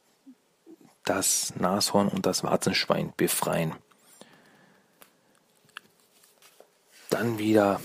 [1.05, 3.73] das Nashorn und das Warzenschwein befreien.
[7.09, 7.79] Dann wieder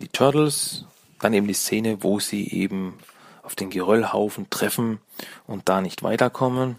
[0.00, 0.84] die Turtles,
[1.20, 2.98] dann eben die Szene, wo sie eben
[3.42, 4.98] auf den Geröllhaufen treffen
[5.46, 6.76] und da nicht weiterkommen.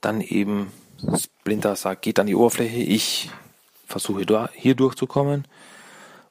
[0.00, 0.72] Dann eben
[1.16, 3.30] Splinter sagt, geht an die Oberfläche, ich
[3.86, 5.46] versuche hier durchzukommen.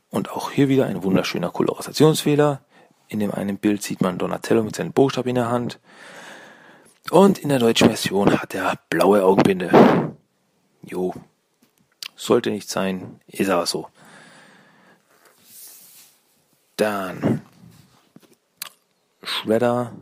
[0.10, 2.62] Und auch hier wieder ein wunderschöner Kolorisationsfehler.
[3.10, 5.80] In dem einen Bild sieht man Donatello mit seinem Buchstaben in der Hand.
[7.12, 10.16] Und in der deutschen Version hat er blaue Augenbinde.
[10.84, 11.14] Jo.
[12.16, 13.88] Sollte nicht sein, ist aber so.
[16.78, 17.42] Dann
[19.24, 19.94] Shredder,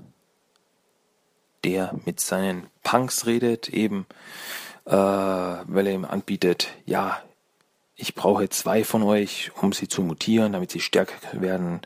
[1.65, 4.06] der mit seinen Punks redet, eben
[4.86, 7.21] äh, weil er ihm anbietet, ja,
[7.95, 11.82] ich brauche zwei von euch, um sie zu mutieren, damit sie stärker werden,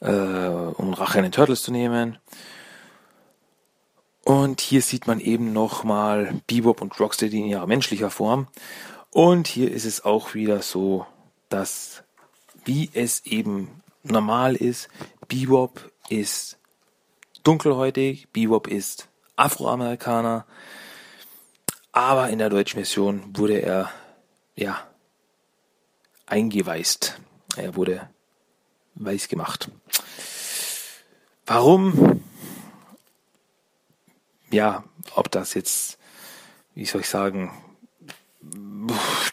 [0.00, 2.18] äh, um Rache an den Turtles zu nehmen.
[4.24, 8.46] Und hier sieht man eben nochmal Bebop und Rocksteady in ihrer menschlicher Form.
[9.10, 11.06] Und hier ist es auch wieder so,
[11.48, 12.02] dass,
[12.64, 14.88] wie es eben normal ist,
[15.28, 16.58] Bebop ist
[17.42, 19.08] dunkelhäutig, Bebop ist
[19.42, 20.46] Afroamerikaner,
[21.90, 23.90] aber in der deutschen Version wurde er,
[24.54, 24.86] ja,
[26.26, 27.20] eingeweißt.
[27.56, 28.08] Er wurde
[28.94, 29.70] weiß gemacht.
[31.44, 32.22] Warum?
[34.50, 35.98] Ja, ob das jetzt,
[36.74, 37.50] wie soll ich sagen,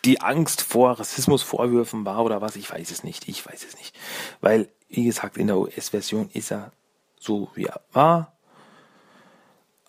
[0.06, 3.28] die Angst vor Rassismusvorwürfen war oder was, ich weiß es nicht.
[3.28, 3.96] Ich weiß es nicht.
[4.42, 6.72] Weil, wie gesagt, in der US-Version ist er
[7.20, 8.39] so, wie er war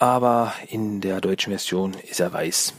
[0.00, 2.72] aber in der deutschen Version ist er weiß.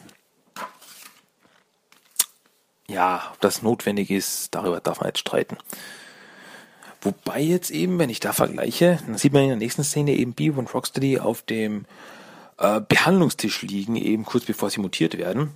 [2.90, 5.56] Ja, ob das notwendig ist, darüber darf man jetzt streiten.
[7.02, 10.34] Wobei jetzt eben, wenn ich da vergleiche, dann sieht man in der nächsten Szene eben
[10.34, 11.86] Bebop und Rocksteady auf dem
[12.58, 15.52] äh, Behandlungstisch liegen, eben kurz bevor sie mutiert werden.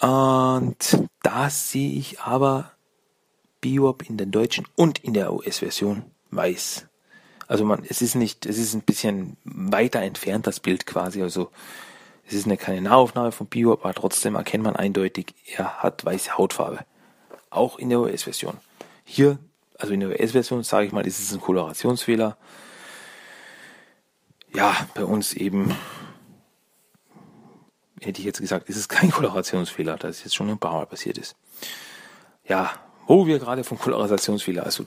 [0.00, 2.72] Und da sehe ich aber
[3.60, 6.86] Bebop in der deutschen und in der US-Version weiß.
[7.52, 11.20] Also man, es ist nicht, es ist ein bisschen weiter entfernt, das Bild quasi.
[11.20, 11.50] Also
[12.26, 16.38] es ist eine keine Nahaufnahme von Bio, aber trotzdem erkennt man eindeutig, er hat weiße
[16.38, 16.78] Hautfarbe.
[17.50, 18.56] Auch in der US-Version.
[19.04, 19.38] Hier,
[19.78, 22.38] also in der US-Version, sage ich mal, ist es ein Kolorationsfehler.
[24.54, 25.76] Ja, bei uns eben,
[28.00, 30.86] hätte ich jetzt gesagt, ist es kein Kolorationsfehler, da es jetzt schon ein paar Mal
[30.86, 31.36] passiert ist.
[32.48, 32.72] Ja,
[33.06, 34.86] wo wir gerade vom Kolorationsfehler, also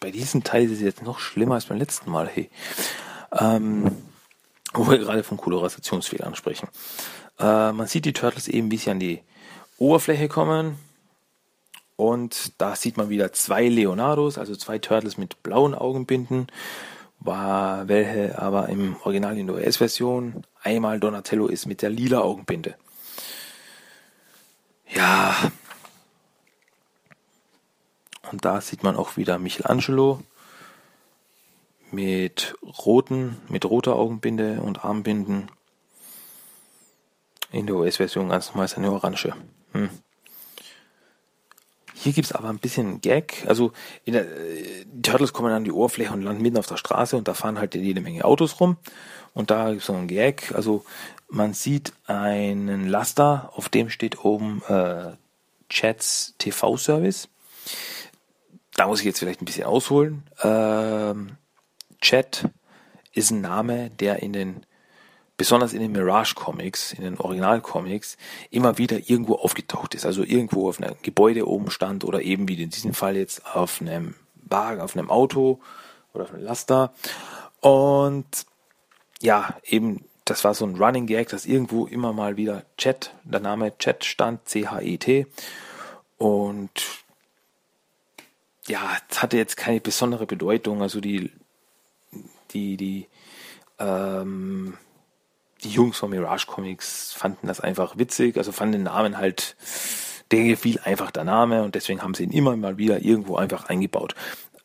[0.00, 2.28] bei diesem Teil ist es jetzt noch schlimmer als beim letzten Mal.
[2.28, 2.50] Hey.
[3.32, 3.90] Ähm,
[4.72, 6.68] wo wir gerade von Kolorisationsfehlern sprechen.
[7.38, 9.22] Äh, man sieht die Turtles eben, wie sie an die
[9.78, 10.78] Oberfläche kommen.
[11.96, 16.48] Und da sieht man wieder zwei Leonardos, also zwei Turtles mit blauen Augenbinden,
[17.20, 22.74] war welche aber im Original in der US-Version einmal Donatello ist mit der lila Augenbinde.
[24.94, 25.34] Ja.
[28.30, 30.22] Und da sieht man auch wieder Michelangelo
[31.90, 35.50] mit roten, mit roter Augenbinde und Armbinden.
[37.52, 39.32] In der US-Version ganz normal ist eine orange.
[39.72, 39.90] Hm.
[41.94, 43.44] Hier gibt es aber ein bisschen Gag.
[43.48, 43.72] Also
[44.06, 44.26] der,
[44.84, 47.58] die Turtles kommen an die Oberfläche und landen mitten auf der Straße und da fahren
[47.58, 48.76] halt jede Menge Autos rum.
[49.32, 50.52] Und da gibt es so ein Gag.
[50.54, 50.84] Also
[51.28, 55.12] man sieht einen Laster, auf dem steht oben äh,
[55.68, 57.28] Chats TV-Service.
[58.76, 60.22] Da muss ich jetzt vielleicht ein bisschen ausholen.
[60.42, 61.36] Ähm,
[62.00, 62.48] Chat
[63.12, 64.66] ist ein Name, der in den
[65.36, 68.16] besonders in den Mirage Comics, in den Original Comics,
[68.50, 70.06] immer wieder irgendwo aufgetaucht ist.
[70.06, 73.80] Also irgendwo auf einem Gebäude oben stand oder eben wie in diesem Fall jetzt auf
[73.80, 75.60] einem Wagen, auf einem Auto
[76.14, 76.92] oder auf einem Laster.
[77.60, 78.46] Und
[79.20, 83.40] ja, eben, das war so ein Running Gag, dass irgendwo immer mal wieder Chat, der
[83.40, 85.26] Name Chat stand, C-H-E-T.
[86.18, 86.70] Und
[88.66, 90.82] ja, es hatte jetzt keine besondere Bedeutung.
[90.82, 91.30] Also die,
[92.52, 93.06] die, die,
[93.78, 94.76] ähm,
[95.62, 99.56] die Jungs von Mirage Comics fanden das einfach witzig, also fanden den Namen halt,
[100.30, 103.66] der gefiel einfach der Name und deswegen haben sie ihn immer mal wieder irgendwo einfach
[103.66, 104.14] eingebaut.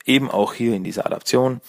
[0.06, 1.62] Eben auch hier in dieser Adaption.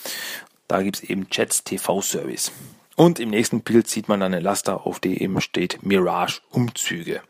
[0.67, 2.51] Da gibt's eben Chats TV Service.
[2.97, 7.23] Und im nächsten Bild sieht man dann eine Laster, auf der eben steht Mirage Umzüge.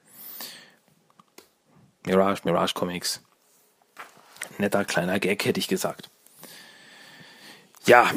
[2.04, 3.20] Mirage, Mirage Comics.
[4.62, 6.10] Netter kleiner Gag, hätte ich gesagt.
[7.84, 8.10] Ja,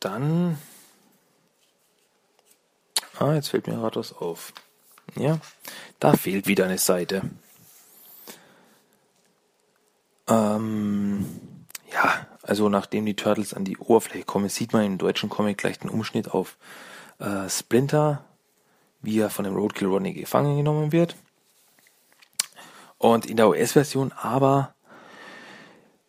[0.00, 0.58] Dann.
[3.18, 4.52] Ah, jetzt fällt mir gerade was auf.
[5.16, 5.40] Ja,
[5.98, 7.22] da fehlt wieder eine Seite.
[10.28, 11.26] Ähm,
[11.92, 15.78] ja, also nachdem die Turtles an die Oberfläche kommen, sieht man im deutschen Comic gleich
[15.78, 16.56] den Umschnitt auf
[17.18, 18.24] äh, Splinter,
[19.00, 21.16] wie er von dem Roadkill Ronnie gefangen genommen wird.
[22.98, 24.74] Und in der US-Version aber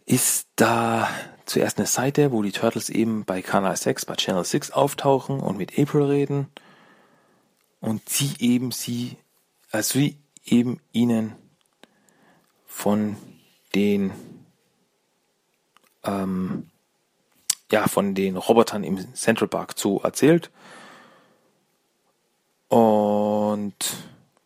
[0.06, 1.08] ist da
[1.46, 5.58] zuerst eine Seite, wo die Turtles eben bei Kanal 6, bei Channel 6 auftauchen und
[5.58, 6.48] mit April reden
[7.80, 9.18] und sie eben sie,
[9.72, 11.36] also sie eben ihnen
[12.66, 13.18] von
[13.76, 14.12] den
[16.04, 16.70] ähm,
[17.72, 20.50] ja von den Robotern im Central Park Zoo erzählt
[22.70, 23.74] und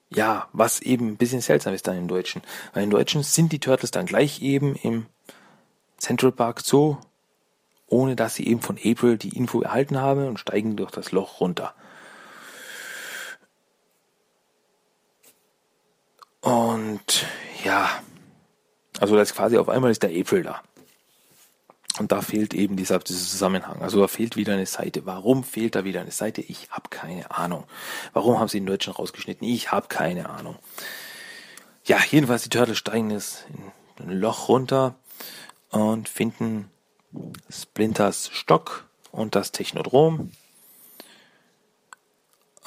[0.09, 2.41] ja, was eben ein bisschen seltsam ist dann im Deutschen.
[2.73, 5.05] Weil im Deutschen sind die Turtles dann gleich eben im
[5.97, 6.97] Central Park Zoo,
[7.88, 11.39] ohne dass sie eben von April die Info erhalten haben und steigen durch das Loch
[11.39, 11.73] runter.
[16.41, 17.25] Und
[17.63, 17.89] ja,
[18.99, 20.62] also das quasi auf einmal ist der April da.
[21.99, 23.82] Und da fehlt eben dieser, dieser Zusammenhang.
[23.82, 25.06] Also da fehlt wieder eine Seite.
[25.06, 26.41] Warum fehlt da wieder eine Seite?
[26.41, 27.65] Ich habe keine Ahnung.
[28.13, 29.47] Warum haben sie den Deutschen rausgeschnitten?
[29.47, 30.58] Ich habe keine Ahnung.
[31.86, 33.45] Ja, jedenfalls die Turtles steigen jetzt
[33.99, 34.95] in ein Loch runter
[35.69, 36.71] und finden
[37.49, 40.32] Splinters Stock und das Technodrom.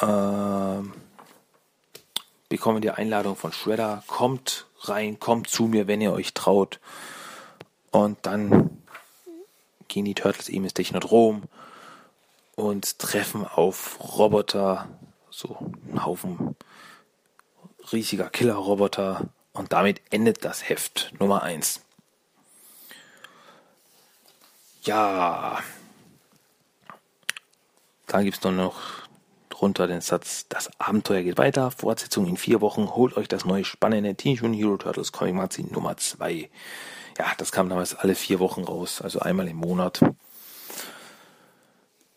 [0.01, 0.93] Ähm,
[2.49, 4.05] bekommen die Einladung von Shredder.
[4.07, 6.79] Kommt rein, kommt zu mir, wenn ihr euch traut.
[7.91, 8.83] Und dann
[10.05, 11.45] die Turtles eben ins Technodrom
[12.55, 14.89] und treffen auf Roboter,
[15.31, 15.57] so
[15.89, 16.57] einen Haufen
[17.93, 19.29] riesiger Killer-Roboter.
[19.53, 21.81] Und damit endet das Heft Nummer 1.
[24.83, 25.61] Ja.
[28.07, 29.07] Dann gibt es noch
[29.49, 33.65] drunter den Satz, das Abenteuer geht weiter, Fortsetzung in vier Wochen, holt euch das neue
[33.65, 36.51] spannende Teenage Mutant Hero Turtles Comic Magazin Nummer 2.
[37.19, 40.01] Ja, das kam damals alle vier Wochen raus, also einmal im Monat.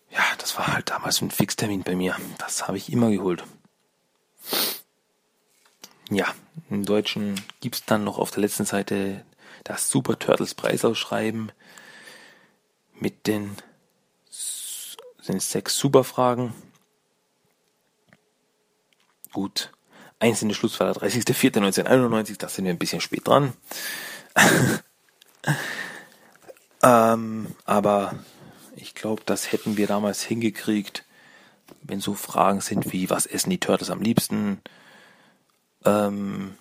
[0.09, 2.15] Ja, das war halt damals ein Fixtermin bei mir.
[2.37, 3.43] Das habe ich immer geholt.
[6.09, 6.33] Ja,
[6.69, 9.23] im Deutschen gibt es dann noch auf der letzten Seite
[9.63, 11.51] das Super Turtles Preisausschreiben
[12.95, 13.55] mit den
[15.21, 16.53] sind sechs Superfragen.
[19.31, 19.71] Gut.
[20.19, 23.53] Einzelne Schluss war der 30.04.1991, da sind wir ein bisschen spät dran.
[26.83, 28.15] ähm, aber
[28.75, 31.03] ich glaube, das hätten wir damals hingekriegt,
[31.81, 34.61] wenn so Fragen sind wie, was essen die Turtles am liebsten?
[35.85, 36.55] Ähm,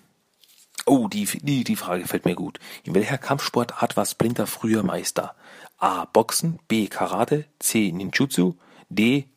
[0.91, 2.59] Oh, die, die, die Frage fällt mir gut.
[2.83, 5.35] In welcher Kampfsportart war Splinter früher Meister?
[5.77, 6.05] A.
[6.05, 6.87] Boxen, B.
[6.87, 7.91] Karate, C.
[7.91, 8.55] Ninjutsu,
[8.89, 9.27] D.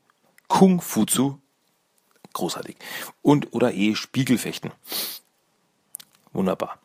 [0.49, 1.43] Kung Fuzu.
[2.32, 2.76] Großartig.
[3.20, 3.95] Und oder E.
[3.95, 4.70] Spiegelfechten.
[6.32, 6.78] Wunderbar.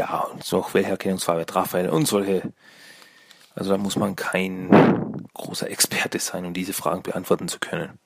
[0.00, 2.54] Ja, und noch welche Erkennungsfarbe Raphael und solche.
[3.54, 7.98] Also da muss man kein großer Experte sein, um diese Fragen beantworten zu können.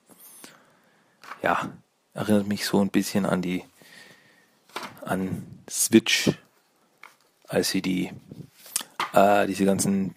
[1.40, 1.70] Ja,
[2.12, 3.62] erinnert mich so ein bisschen an die
[5.04, 6.32] an Switch,
[7.46, 8.10] als sie die
[9.12, 10.16] äh, diese ganzen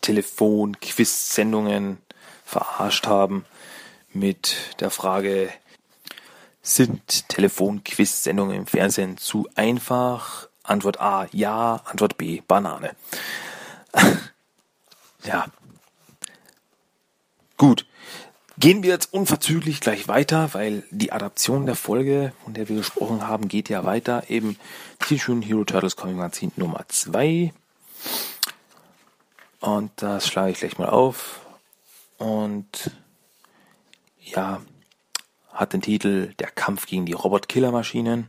[0.00, 1.98] Telefon-Quiz-Sendungen
[2.44, 3.44] verarscht haben
[4.12, 5.52] mit der Frage,
[6.62, 10.48] sind Telefon-Quiz-Sendungen im Fernsehen zu einfach?
[10.62, 11.82] Antwort A, ja.
[11.84, 12.94] Antwort B, Banane.
[15.24, 15.46] ja.
[17.56, 17.86] Gut.
[18.58, 23.26] Gehen wir jetzt unverzüglich gleich weiter, weil die Adaption der Folge, von der wir gesprochen
[23.26, 24.24] haben, geht ja weiter.
[24.28, 24.58] Eben
[25.00, 27.52] Teenage Mutant Hero Turtles Comic Magazin Nummer 2.
[29.60, 31.40] Und das schlage ich gleich mal auf.
[32.18, 32.90] Und
[34.20, 34.60] ja,
[35.52, 38.28] hat den Titel Der Kampf gegen die Robot-Killer-Maschinen.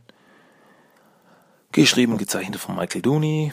[1.74, 3.52] Geschrieben gezeichnet von Michael Dooney.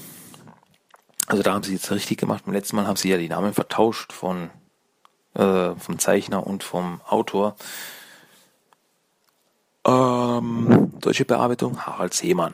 [1.25, 2.45] Also da haben sie jetzt richtig gemacht.
[2.45, 4.51] Beim letzten Mal haben sie ja die Namen vertauscht von
[5.33, 7.55] äh, vom Zeichner und vom Autor.
[9.87, 12.53] Ähm, deutsche Bearbeitung Harald Seemann.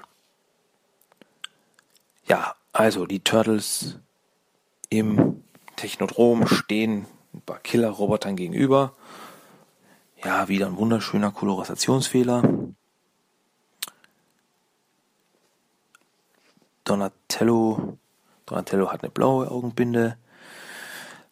[2.28, 3.99] Ja, also die Turtles
[4.89, 5.43] im
[5.76, 8.93] Technodrom stehen ein paar Killer-Robotern gegenüber.
[10.24, 12.41] Ja, wieder ein wunderschöner Kolorisationsfehler.
[16.90, 17.98] Donatello,
[18.46, 20.18] Donatello hat eine blaue Augenbinde.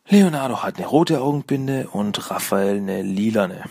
[0.07, 3.63] Leonardo hat eine rote Augenbinde und Raphael eine lilane.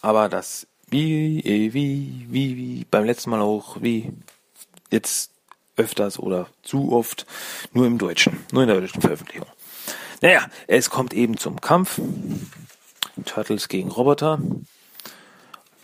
[0.00, 1.42] Aber das wie,
[1.72, 4.12] wie, wie, wie beim letzten Mal auch, wie
[4.90, 5.30] jetzt
[5.76, 7.26] öfters oder zu oft
[7.72, 9.48] nur im Deutschen, nur in der deutschen Veröffentlichung.
[10.20, 11.98] Naja, es kommt eben zum Kampf.
[13.24, 14.38] Turtles gegen Roboter.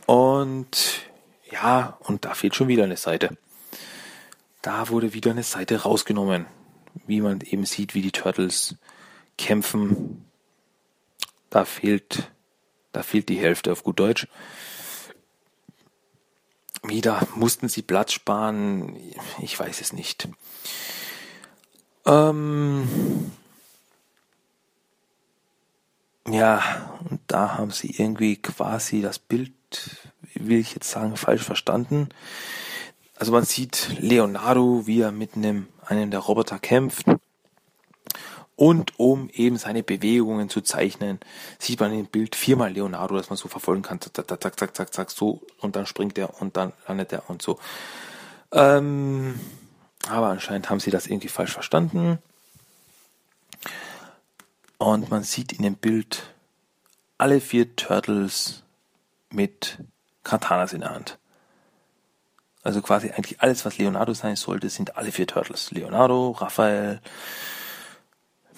[0.06, 1.07] Und
[1.50, 3.36] ja, und da fehlt schon wieder eine Seite.
[4.62, 6.46] Da wurde wieder eine Seite rausgenommen
[7.06, 8.76] wie man eben sieht, wie die Turtles
[9.36, 10.24] kämpfen,
[11.50, 12.30] da fehlt,
[12.92, 14.26] da fehlt die Hälfte auf gut Deutsch.
[16.82, 18.96] Wieder mussten sie Platz sparen,
[19.40, 20.28] ich weiß es nicht.
[22.06, 23.32] Ähm,
[26.28, 29.52] ja, und da haben sie irgendwie quasi das Bild,
[30.34, 32.08] will ich jetzt sagen, falsch verstanden.
[33.16, 37.06] Also man sieht Leonardo, wie er mit einem, einem der Roboter kämpft.
[38.54, 41.20] Und um eben seine Bewegungen zu zeichnen,
[41.58, 44.00] sieht man im Bild viermal Leonardo, dass man so verfolgen kann.
[44.00, 45.42] Zack, zack, zack, zack, so.
[45.60, 47.58] Und dann springt er und dann landet er und so.
[48.52, 49.38] Ähm,
[50.08, 52.18] aber anscheinend haben sie das irgendwie falsch verstanden.
[54.78, 56.34] Und man sieht in dem Bild
[57.16, 58.62] alle vier Turtles
[59.30, 59.78] mit
[60.24, 61.18] Katanas in der Hand.
[62.62, 65.70] Also quasi eigentlich alles, was Leonardo sein sollte, sind alle vier Turtles.
[65.70, 67.00] Leonardo, Raphael,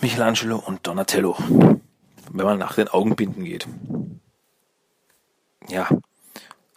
[0.01, 1.37] Michelangelo und Donatello.
[2.33, 3.67] Wenn man nach den Augenbinden geht.
[5.69, 5.89] Ja.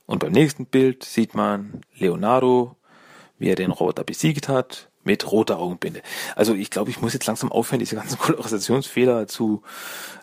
[0.06, 2.76] Und beim nächsten Bild sieht man Leonardo,
[3.40, 6.02] wie er den Roboter besiegt hat, mit roter Augenbinde.
[6.36, 9.64] Also ich glaube, ich muss jetzt langsam aufhören, diese ganzen Kolorisationsfehler zu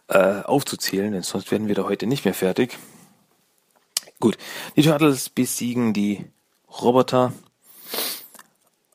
[0.08, 2.78] äh, aufzuzählen, denn sonst werden wir da heute nicht mehr fertig.
[4.20, 4.36] Gut,
[4.76, 6.26] die Turtles besiegen die
[6.68, 7.32] Roboter.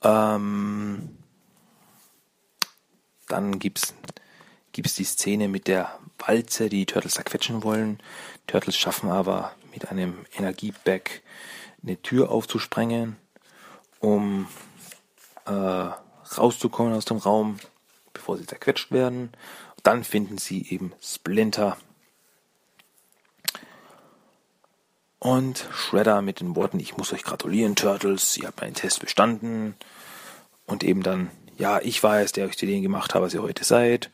[0.03, 1.17] Ähm,
[3.27, 3.95] dann gibt's
[4.71, 7.99] gibt's die Szene mit der Walze, die, die Turtles zerquetschen wollen.
[8.45, 11.21] Turtles schaffen aber mit einem Energiebag
[11.81, 13.15] eine Tür aufzusprengen,
[13.99, 14.47] um
[15.45, 15.51] äh,
[16.37, 17.57] rauszukommen aus dem Raum,
[18.13, 19.31] bevor sie zerquetscht werden.
[19.81, 21.77] Dann finden sie eben Splinter
[25.25, 29.73] Und Shredder mit den Worten, ich muss euch gratulieren, Turtles, ihr habt meinen Test bestanden.
[30.67, 33.41] Und eben dann, ja, ich war es, der euch zu denen gemacht habe, was ihr
[33.41, 34.11] heute seid.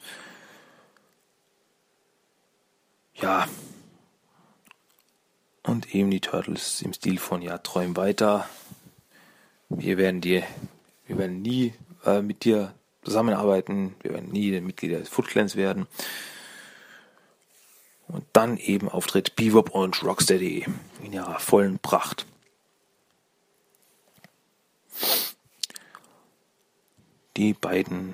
[3.16, 3.46] Ja.
[5.64, 8.48] Und eben die Turtles im Stil von, ja, träum weiter.
[9.68, 10.44] Wir werden dir,
[11.08, 11.74] wir werden nie
[12.06, 13.96] äh, mit dir zusammenarbeiten.
[14.02, 15.88] Wir werden nie Mitglieder des Foot Clans werden.
[18.12, 20.66] Und dann eben auftritt Bebop und Rocksteady
[21.02, 22.26] in ihrer vollen Pracht.
[27.38, 28.14] Die beiden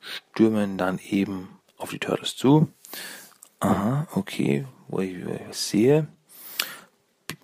[0.00, 2.68] stürmen dann eben auf die Turtles zu.
[3.60, 5.18] Aha, okay, wo ich,
[5.50, 6.08] sehe.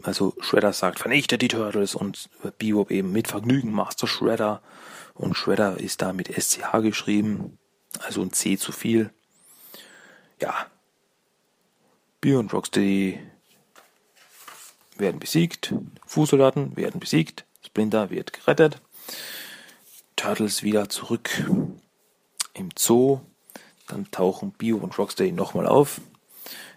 [0.03, 4.63] Also Shredder sagt, vernichtet die Turtles und Bebop eben mit Vergnügen Master Shredder.
[5.13, 7.59] Und Shredder ist da mit SCH geschrieben,
[8.01, 9.11] also ein C zu viel.
[10.41, 10.67] Ja.
[12.27, 13.21] Bio und Rocksteady
[14.97, 15.73] werden besiegt.
[16.07, 17.45] Fußsoldaten werden besiegt.
[17.65, 18.83] Splinter wird gerettet.
[20.17, 21.31] Turtles wieder zurück
[22.53, 23.21] im Zoo.
[23.87, 26.01] Dann tauchen Bio und Rocksteady nochmal auf.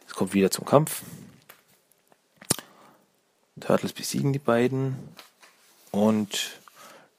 [0.05, 1.01] Es kommt wieder zum Kampf.
[3.59, 4.97] Turtles besiegen die beiden
[5.89, 6.59] und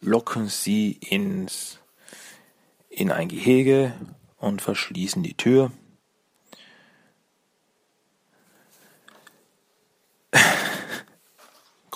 [0.00, 1.80] locken sie ins,
[2.90, 3.92] in ein Gehege
[4.38, 5.72] und verschließen die Tür.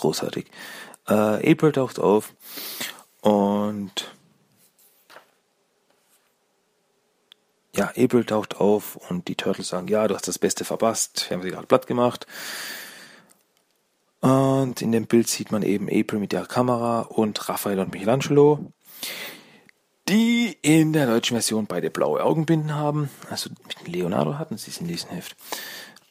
[0.04, 0.44] Großartig.
[1.08, 2.34] Äh, April taucht auf
[3.22, 4.14] und
[7.74, 11.38] ja, April taucht auf und die Turtles sagen, ja, du hast das Beste verpasst, wir
[11.38, 12.26] haben sie gerade platt gemacht.
[14.20, 18.74] Und in dem Bild sieht man eben April mit der Kamera und Raphael und Michelangelo,
[20.06, 23.08] die in der deutschen Version beide blaue Augenbinden haben.
[23.30, 25.34] Also mit Leonardo hatten sie es in diesem Heft.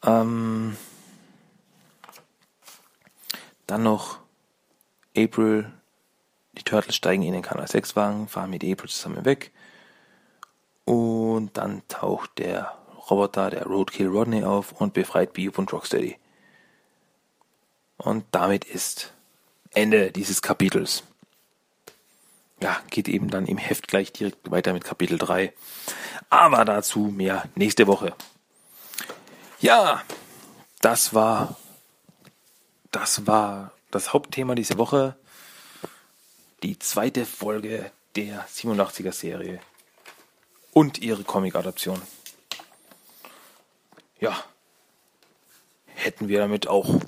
[0.03, 0.77] Ähm,
[3.67, 4.19] dann noch
[5.15, 5.71] April,
[6.53, 9.51] die Turtles steigen in den Kanal 6 Wagen, fahren mit April zusammen weg.
[10.85, 12.77] Und dann taucht der
[13.09, 16.17] Roboter, der Roadkill Rodney auf und befreit Beep und Rocksteady.
[17.97, 19.13] Und damit ist
[19.71, 21.03] Ende dieses Kapitels.
[22.61, 25.53] Ja, geht eben dann im Heft gleich direkt weiter mit Kapitel 3.
[26.29, 28.15] Aber dazu mehr nächste Woche.
[29.59, 30.01] Ja,
[30.81, 31.57] das war,
[32.93, 35.15] das war das Hauptthema dieser Woche.
[36.61, 39.59] Die zweite Folge der 87er Serie
[40.71, 42.01] und ihre Comic-Adaption.
[44.19, 44.41] Ja,
[45.87, 47.01] hätten wir damit auch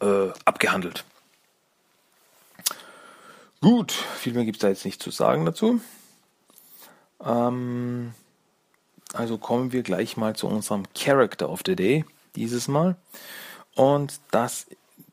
[0.00, 1.04] äh, abgehandelt.
[3.60, 5.80] Gut, viel mehr gibt es da jetzt nicht zu sagen dazu.
[7.22, 8.14] Ähm,
[9.12, 12.04] also kommen wir gleich mal zu unserem Character of the Day
[12.36, 12.96] dieses Mal.
[13.76, 14.66] Und das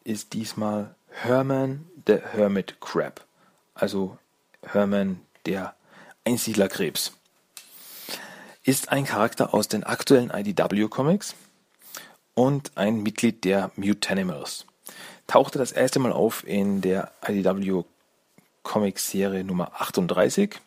[0.04, 3.24] ist diesmal Herman the Hermit Crab.
[3.76, 4.18] Also
[4.64, 5.76] Herman der
[6.26, 7.14] Einsiedlerkrebs.
[8.64, 11.36] Ist ein Charakter aus den aktuellen IDW Comics
[12.34, 14.66] und ein Mitglied der Mutanimals
[15.28, 17.84] tauchte das erste Mal auf in der IDW
[18.62, 20.60] Comics Serie Nummer 38,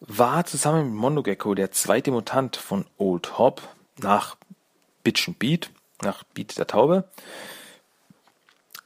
[0.00, 3.62] war zusammen mit Mondo Gecko der zweite Mutant von Old Hop
[3.98, 4.36] nach
[5.04, 5.70] Bitchen Beat,
[6.02, 7.04] nach Beat der Taube,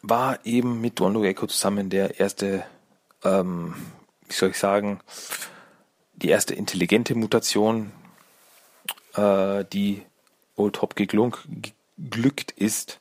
[0.02, 2.64] war eben mit Mondo Gecko zusammen der erste,
[3.24, 3.74] ähm,
[4.28, 5.00] wie soll ich sagen,
[6.14, 7.92] die erste intelligente Mutation,
[9.14, 10.02] äh, die
[10.56, 13.00] Old Hop geglückt ist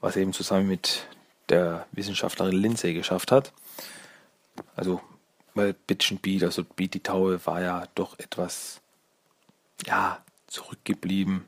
[0.00, 1.06] was eben zusammen mit
[1.48, 3.52] der Wissenschaftlerin Lindsay geschafft hat.
[4.76, 5.00] Also,
[5.54, 8.80] weil Bitchen Beat, also Beat die Taue, war ja doch etwas,
[9.86, 11.44] ja, zurückgeblieben.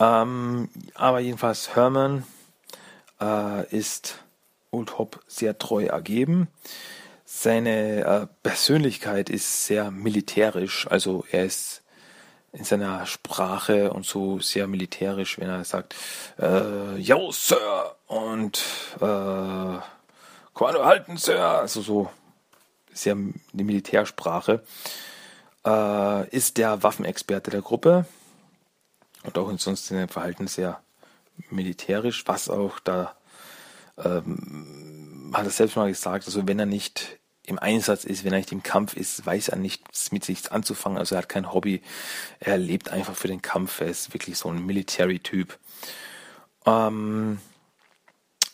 [0.00, 2.24] Ähm, aber jedenfalls Herman
[3.20, 4.18] äh, ist
[4.70, 6.48] Old Hop sehr treu ergeben.
[7.24, 11.82] Seine äh, Persönlichkeit ist sehr militärisch, also er ist
[12.52, 15.94] in seiner Sprache und so sehr militärisch, wenn er sagt,
[16.38, 18.62] äh, yo, Sir, und
[19.00, 19.78] äh,
[20.52, 22.10] Kommando halten, Sir, also so
[22.92, 23.16] sehr
[23.52, 24.62] die Militärsprache,
[25.66, 28.06] äh, ist der Waffenexperte der Gruppe
[29.24, 30.80] und auch sonst in seinem Verhalten sehr
[31.50, 33.16] militärisch, was auch da
[33.98, 38.38] ähm, hat er selbst mal gesagt, also wenn er nicht im Einsatz ist, wenn er
[38.38, 40.98] nicht im Kampf ist, weiß er nichts mit sich anzufangen.
[40.98, 41.82] Also er hat kein Hobby.
[42.40, 43.80] Er lebt einfach für den Kampf.
[43.80, 45.58] Er ist wirklich so ein Military-Typ.
[46.64, 47.38] Ähm,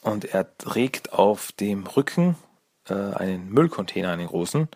[0.03, 2.35] und er trägt auf dem Rücken
[2.89, 4.69] äh, einen Müllcontainer, einen großen.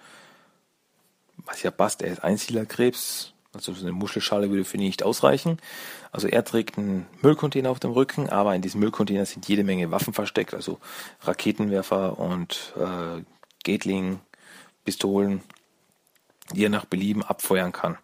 [1.39, 3.34] Was ja passt, er ist Einsiedlerkrebs.
[3.55, 5.59] Also so eine Muschelschale würde für ihn nicht ausreichen.
[6.13, 9.91] Also er trägt einen Müllcontainer auf dem Rücken, aber in diesem Müllcontainer sind jede Menge
[9.91, 10.79] Waffen versteckt, also
[11.23, 13.23] Raketenwerfer und äh,
[13.65, 14.21] Gatling,
[14.85, 15.43] Pistolen,
[16.53, 17.99] die er nach Belieben abfeuern kann.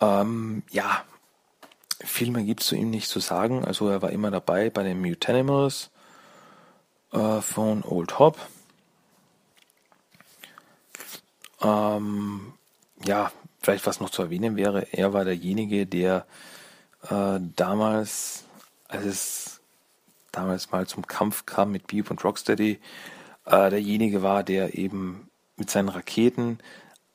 [0.00, 1.04] Ähm, ja,
[2.02, 3.64] viel mehr gibt es zu ihm nicht zu sagen.
[3.64, 5.90] Also er war immer dabei bei den Mutanimals
[7.12, 8.38] äh, von Old Hop.
[11.62, 12.54] Ähm,
[13.04, 16.26] ja, vielleicht was noch zu erwähnen wäre, er war derjenige, der
[17.08, 18.44] äh, damals,
[18.88, 19.60] als es
[20.32, 22.78] damals mal zum Kampf kam mit Beep und Rocksteady,
[23.46, 26.58] äh, derjenige war, der eben mit seinen Raketen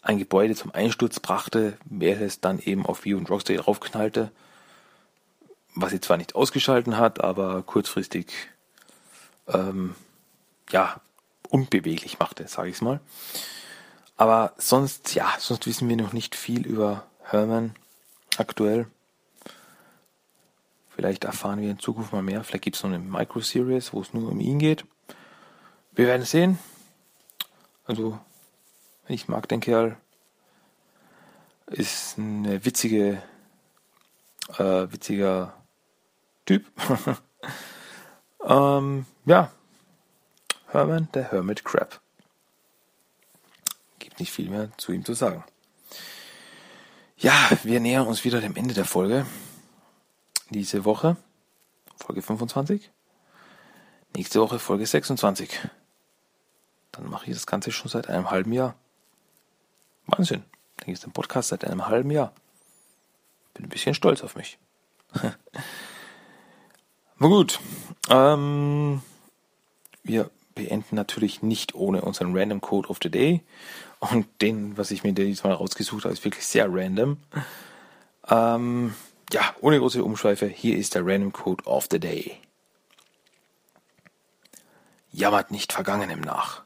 [0.02, 4.32] ein Gebäude zum Einsturz brachte, wer es dann eben auf View und Rocksteady draufknallte.
[5.76, 8.28] was sie zwar nicht ausgeschalten hat, aber kurzfristig
[9.48, 9.96] ähm,
[10.72, 11.02] ja
[11.50, 13.00] unbeweglich machte, sage ich mal.
[14.18, 17.76] Aber sonst, ja, sonst wissen wir noch nicht viel über Herman
[18.38, 18.88] aktuell.
[20.90, 22.44] Vielleicht erfahren wir in Zukunft mal mehr.
[22.46, 24.86] Vielleicht gibt es noch eine Micro-Series, wo es nur um ihn geht.
[25.92, 26.58] Wir werden sehen.
[27.86, 28.18] Also,
[29.08, 29.98] ich mag den Kerl.
[31.68, 33.22] Ist eine witzige,
[34.58, 35.54] äh, witziger
[36.46, 36.66] Typ.
[38.46, 39.52] ähm, ja.
[40.68, 42.00] Herman, der Hermit Crab.
[44.16, 45.44] Gibt nicht viel mehr zu ihm zu sagen.
[47.18, 49.26] Ja, wir nähern uns wieder dem Ende der Folge
[50.50, 51.18] diese Woche
[51.98, 52.92] Folge 25.
[54.16, 55.60] Nächste Woche Folge 26.
[56.94, 58.76] Dann mache ich das Ganze schon seit einem halben Jahr.
[60.08, 60.46] Wahnsinn.
[60.78, 62.32] Dann gibt es den Podcast seit einem halben Jahr.
[63.54, 64.58] Bin ein bisschen stolz auf mich.
[67.20, 67.60] Na gut.
[68.10, 69.02] Ähm,
[70.04, 73.44] wir beenden natürlich nicht ohne unseren Random Code of the Day.
[74.12, 77.18] Und den, was ich mir diesmal rausgesucht habe, ist wirklich sehr random.
[78.28, 78.94] Ähm,
[79.32, 82.40] ja, ohne große Umschweife, hier ist der Random Code of the Day.
[85.12, 86.64] Jammert nicht Vergangenem nach.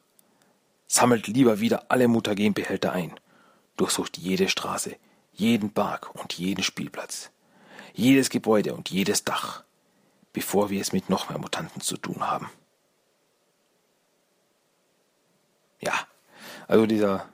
[0.87, 3.13] Sammelt lieber wieder alle Mutagenbehälter ein.
[3.77, 4.95] Durchsucht jede Straße,
[5.33, 7.29] jeden Park und jeden Spielplatz.
[7.93, 9.63] Jedes Gebäude und jedes Dach.
[10.33, 12.49] Bevor wir es mit noch mehr Mutanten zu tun haben.
[15.79, 15.93] Ja,
[16.69, 17.27] also dieser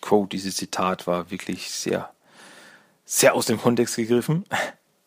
[0.00, 2.14] Quote, dieses Zitat war wirklich sehr
[3.04, 4.44] sehr aus dem Kontext gegriffen.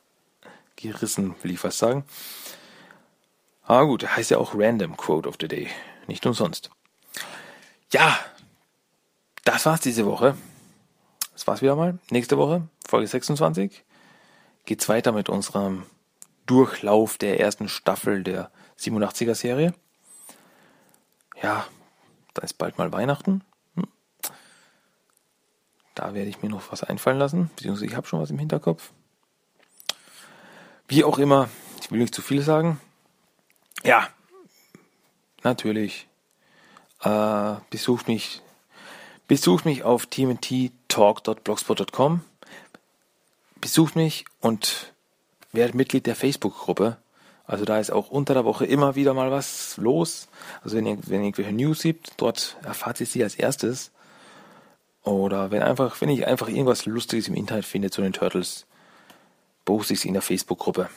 [0.75, 2.03] Gerissen, will ich fast sagen.
[3.63, 5.69] Aber gut, heißt ja auch Random Quote of the Day.
[6.05, 6.69] Nicht umsonst.
[7.91, 8.19] Ja,
[9.45, 10.37] das war's diese Woche.
[11.33, 11.97] Das war's wieder mal.
[12.11, 13.83] Nächste Woche, Folge 26,
[14.65, 15.83] geht's weiter mit unserem
[16.45, 19.73] Durchlauf der ersten Staffel der 87er Serie.
[21.41, 21.65] Ja,
[22.37, 23.41] da ist bald mal Weihnachten.
[25.95, 28.91] Da werde ich mir noch was einfallen lassen, beziehungsweise ich habe schon was im Hinterkopf.
[30.87, 31.49] Wie auch immer,
[31.81, 32.79] ich will nicht zu viel sagen.
[33.83, 34.07] Ja,
[35.43, 36.07] natürlich.
[37.01, 38.43] Äh, besucht mich,
[39.27, 42.23] besucht mich auf tmnttalk.blogspot.com.
[43.59, 44.93] Besucht mich und
[45.51, 46.97] werdet Mitglied der Facebook-Gruppe.
[47.47, 50.27] Also da ist auch unter der Woche immer wieder mal was los.
[50.63, 53.91] Also wenn ihr, wenn ihr irgendwelche News gibt, dort erfahrt ihr sie als erstes.
[55.03, 58.65] Oder wenn einfach, wenn ich einfach irgendwas Lustiges im Internet finde zu den Turtles,
[59.63, 60.89] poste ich es in der Facebook-Gruppe.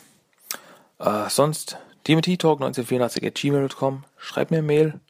[0.98, 5.00] Äh, sonst, timothytalk1984 at gmail.com, schreibt mir eine Mail.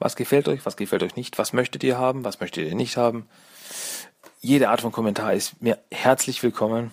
[0.00, 2.96] Was gefällt euch, was gefällt euch nicht, was möchtet ihr haben, was möchtet ihr nicht
[2.96, 3.28] haben.
[4.40, 6.90] Jede Art von Kommentar ist mir herzlich willkommen.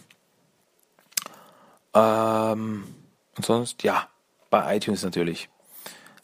[1.95, 2.83] Ähm,
[3.37, 4.09] und sonst, ja,
[4.49, 5.49] bei iTunes natürlich.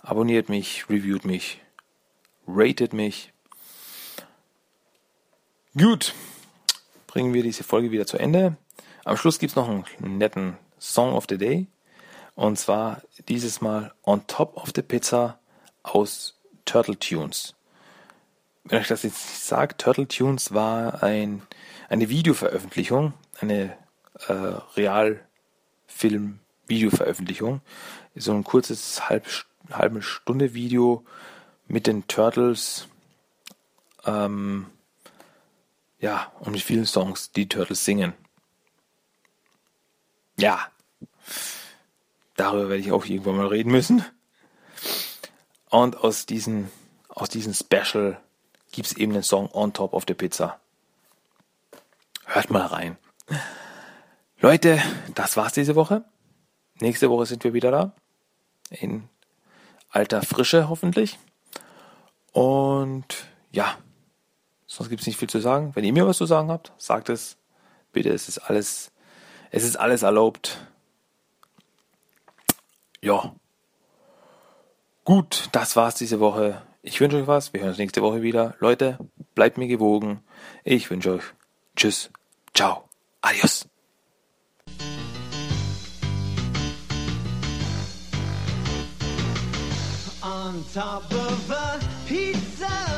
[0.02, 1.62] Abonniert mich, reviewt mich,
[2.48, 3.32] ratet mich,
[5.78, 6.14] Gut,
[7.08, 8.58] bringen wir diese Folge wieder zu Ende.
[9.06, 11.68] Am Schluss gibt es noch einen netten Song of the Day.
[12.36, 15.40] Und zwar dieses Mal On Top of the Pizza
[15.82, 17.56] aus Turtle Tunes.
[18.66, 21.42] Wenn euch das jetzt nicht sagt, Turtle Tunes war ein,
[21.88, 23.78] eine Videoveröffentlichung, eine
[24.28, 24.56] äh,
[26.70, 27.62] Realfilm-Videoveröffentlichung.
[28.16, 29.26] So ein kurzes halb,
[29.72, 31.06] halbe Stunde Video
[31.68, 32.88] mit den Turtles.
[34.06, 34.68] Ähm,
[36.00, 38.14] ja, und mit vielen Songs, die Turtles singen.
[40.38, 40.68] Ja,
[42.36, 44.04] darüber werde ich auch irgendwann mal reden müssen.
[45.70, 46.70] Und aus diesem
[47.08, 48.20] aus diesem Special
[48.72, 50.60] gibt es eben den Song On Top of the Pizza.
[52.26, 52.98] Hört mal rein.
[54.40, 54.82] Leute,
[55.14, 56.06] das war's diese Woche.
[56.82, 57.94] Nächste Woche sind wir wieder da.
[58.70, 59.08] In
[59.90, 61.20] alter Frische hoffentlich.
[62.34, 63.78] Und ja,
[64.72, 65.72] Sonst gibt es nicht viel zu sagen.
[65.76, 67.36] Wenn ihr mir was zu sagen habt, sagt es.
[67.92, 68.94] Bitte, es ist alles,
[69.50, 70.66] es ist alles erlaubt.
[73.02, 73.36] Ja.
[75.04, 76.62] Gut, das war's diese Woche.
[76.84, 77.52] Ich wünsche euch was.
[77.52, 78.56] Wir hören uns nächste Woche wieder.
[78.60, 78.98] Leute,
[79.36, 80.24] bleibt mir gewogen.
[80.64, 81.24] Ich wünsche euch
[81.76, 82.10] Tschüss.
[82.54, 82.88] Ciao.
[83.20, 83.71] Adios.
[90.62, 92.91] On top of a pizza.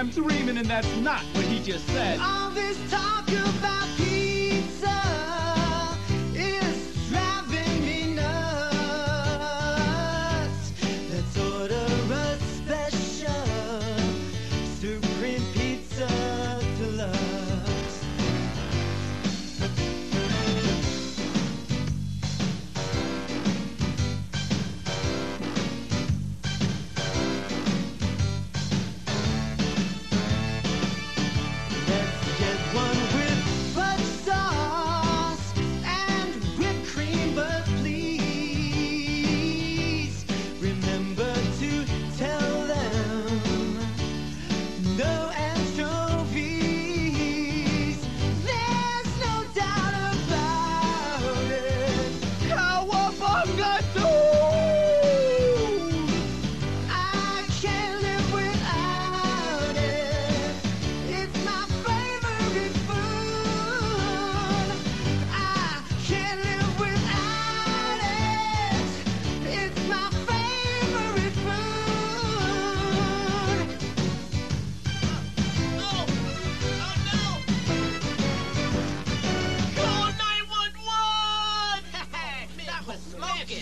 [0.00, 2.18] I'm dreaming, and that's not what he just said.
[2.22, 3.89] All this talk about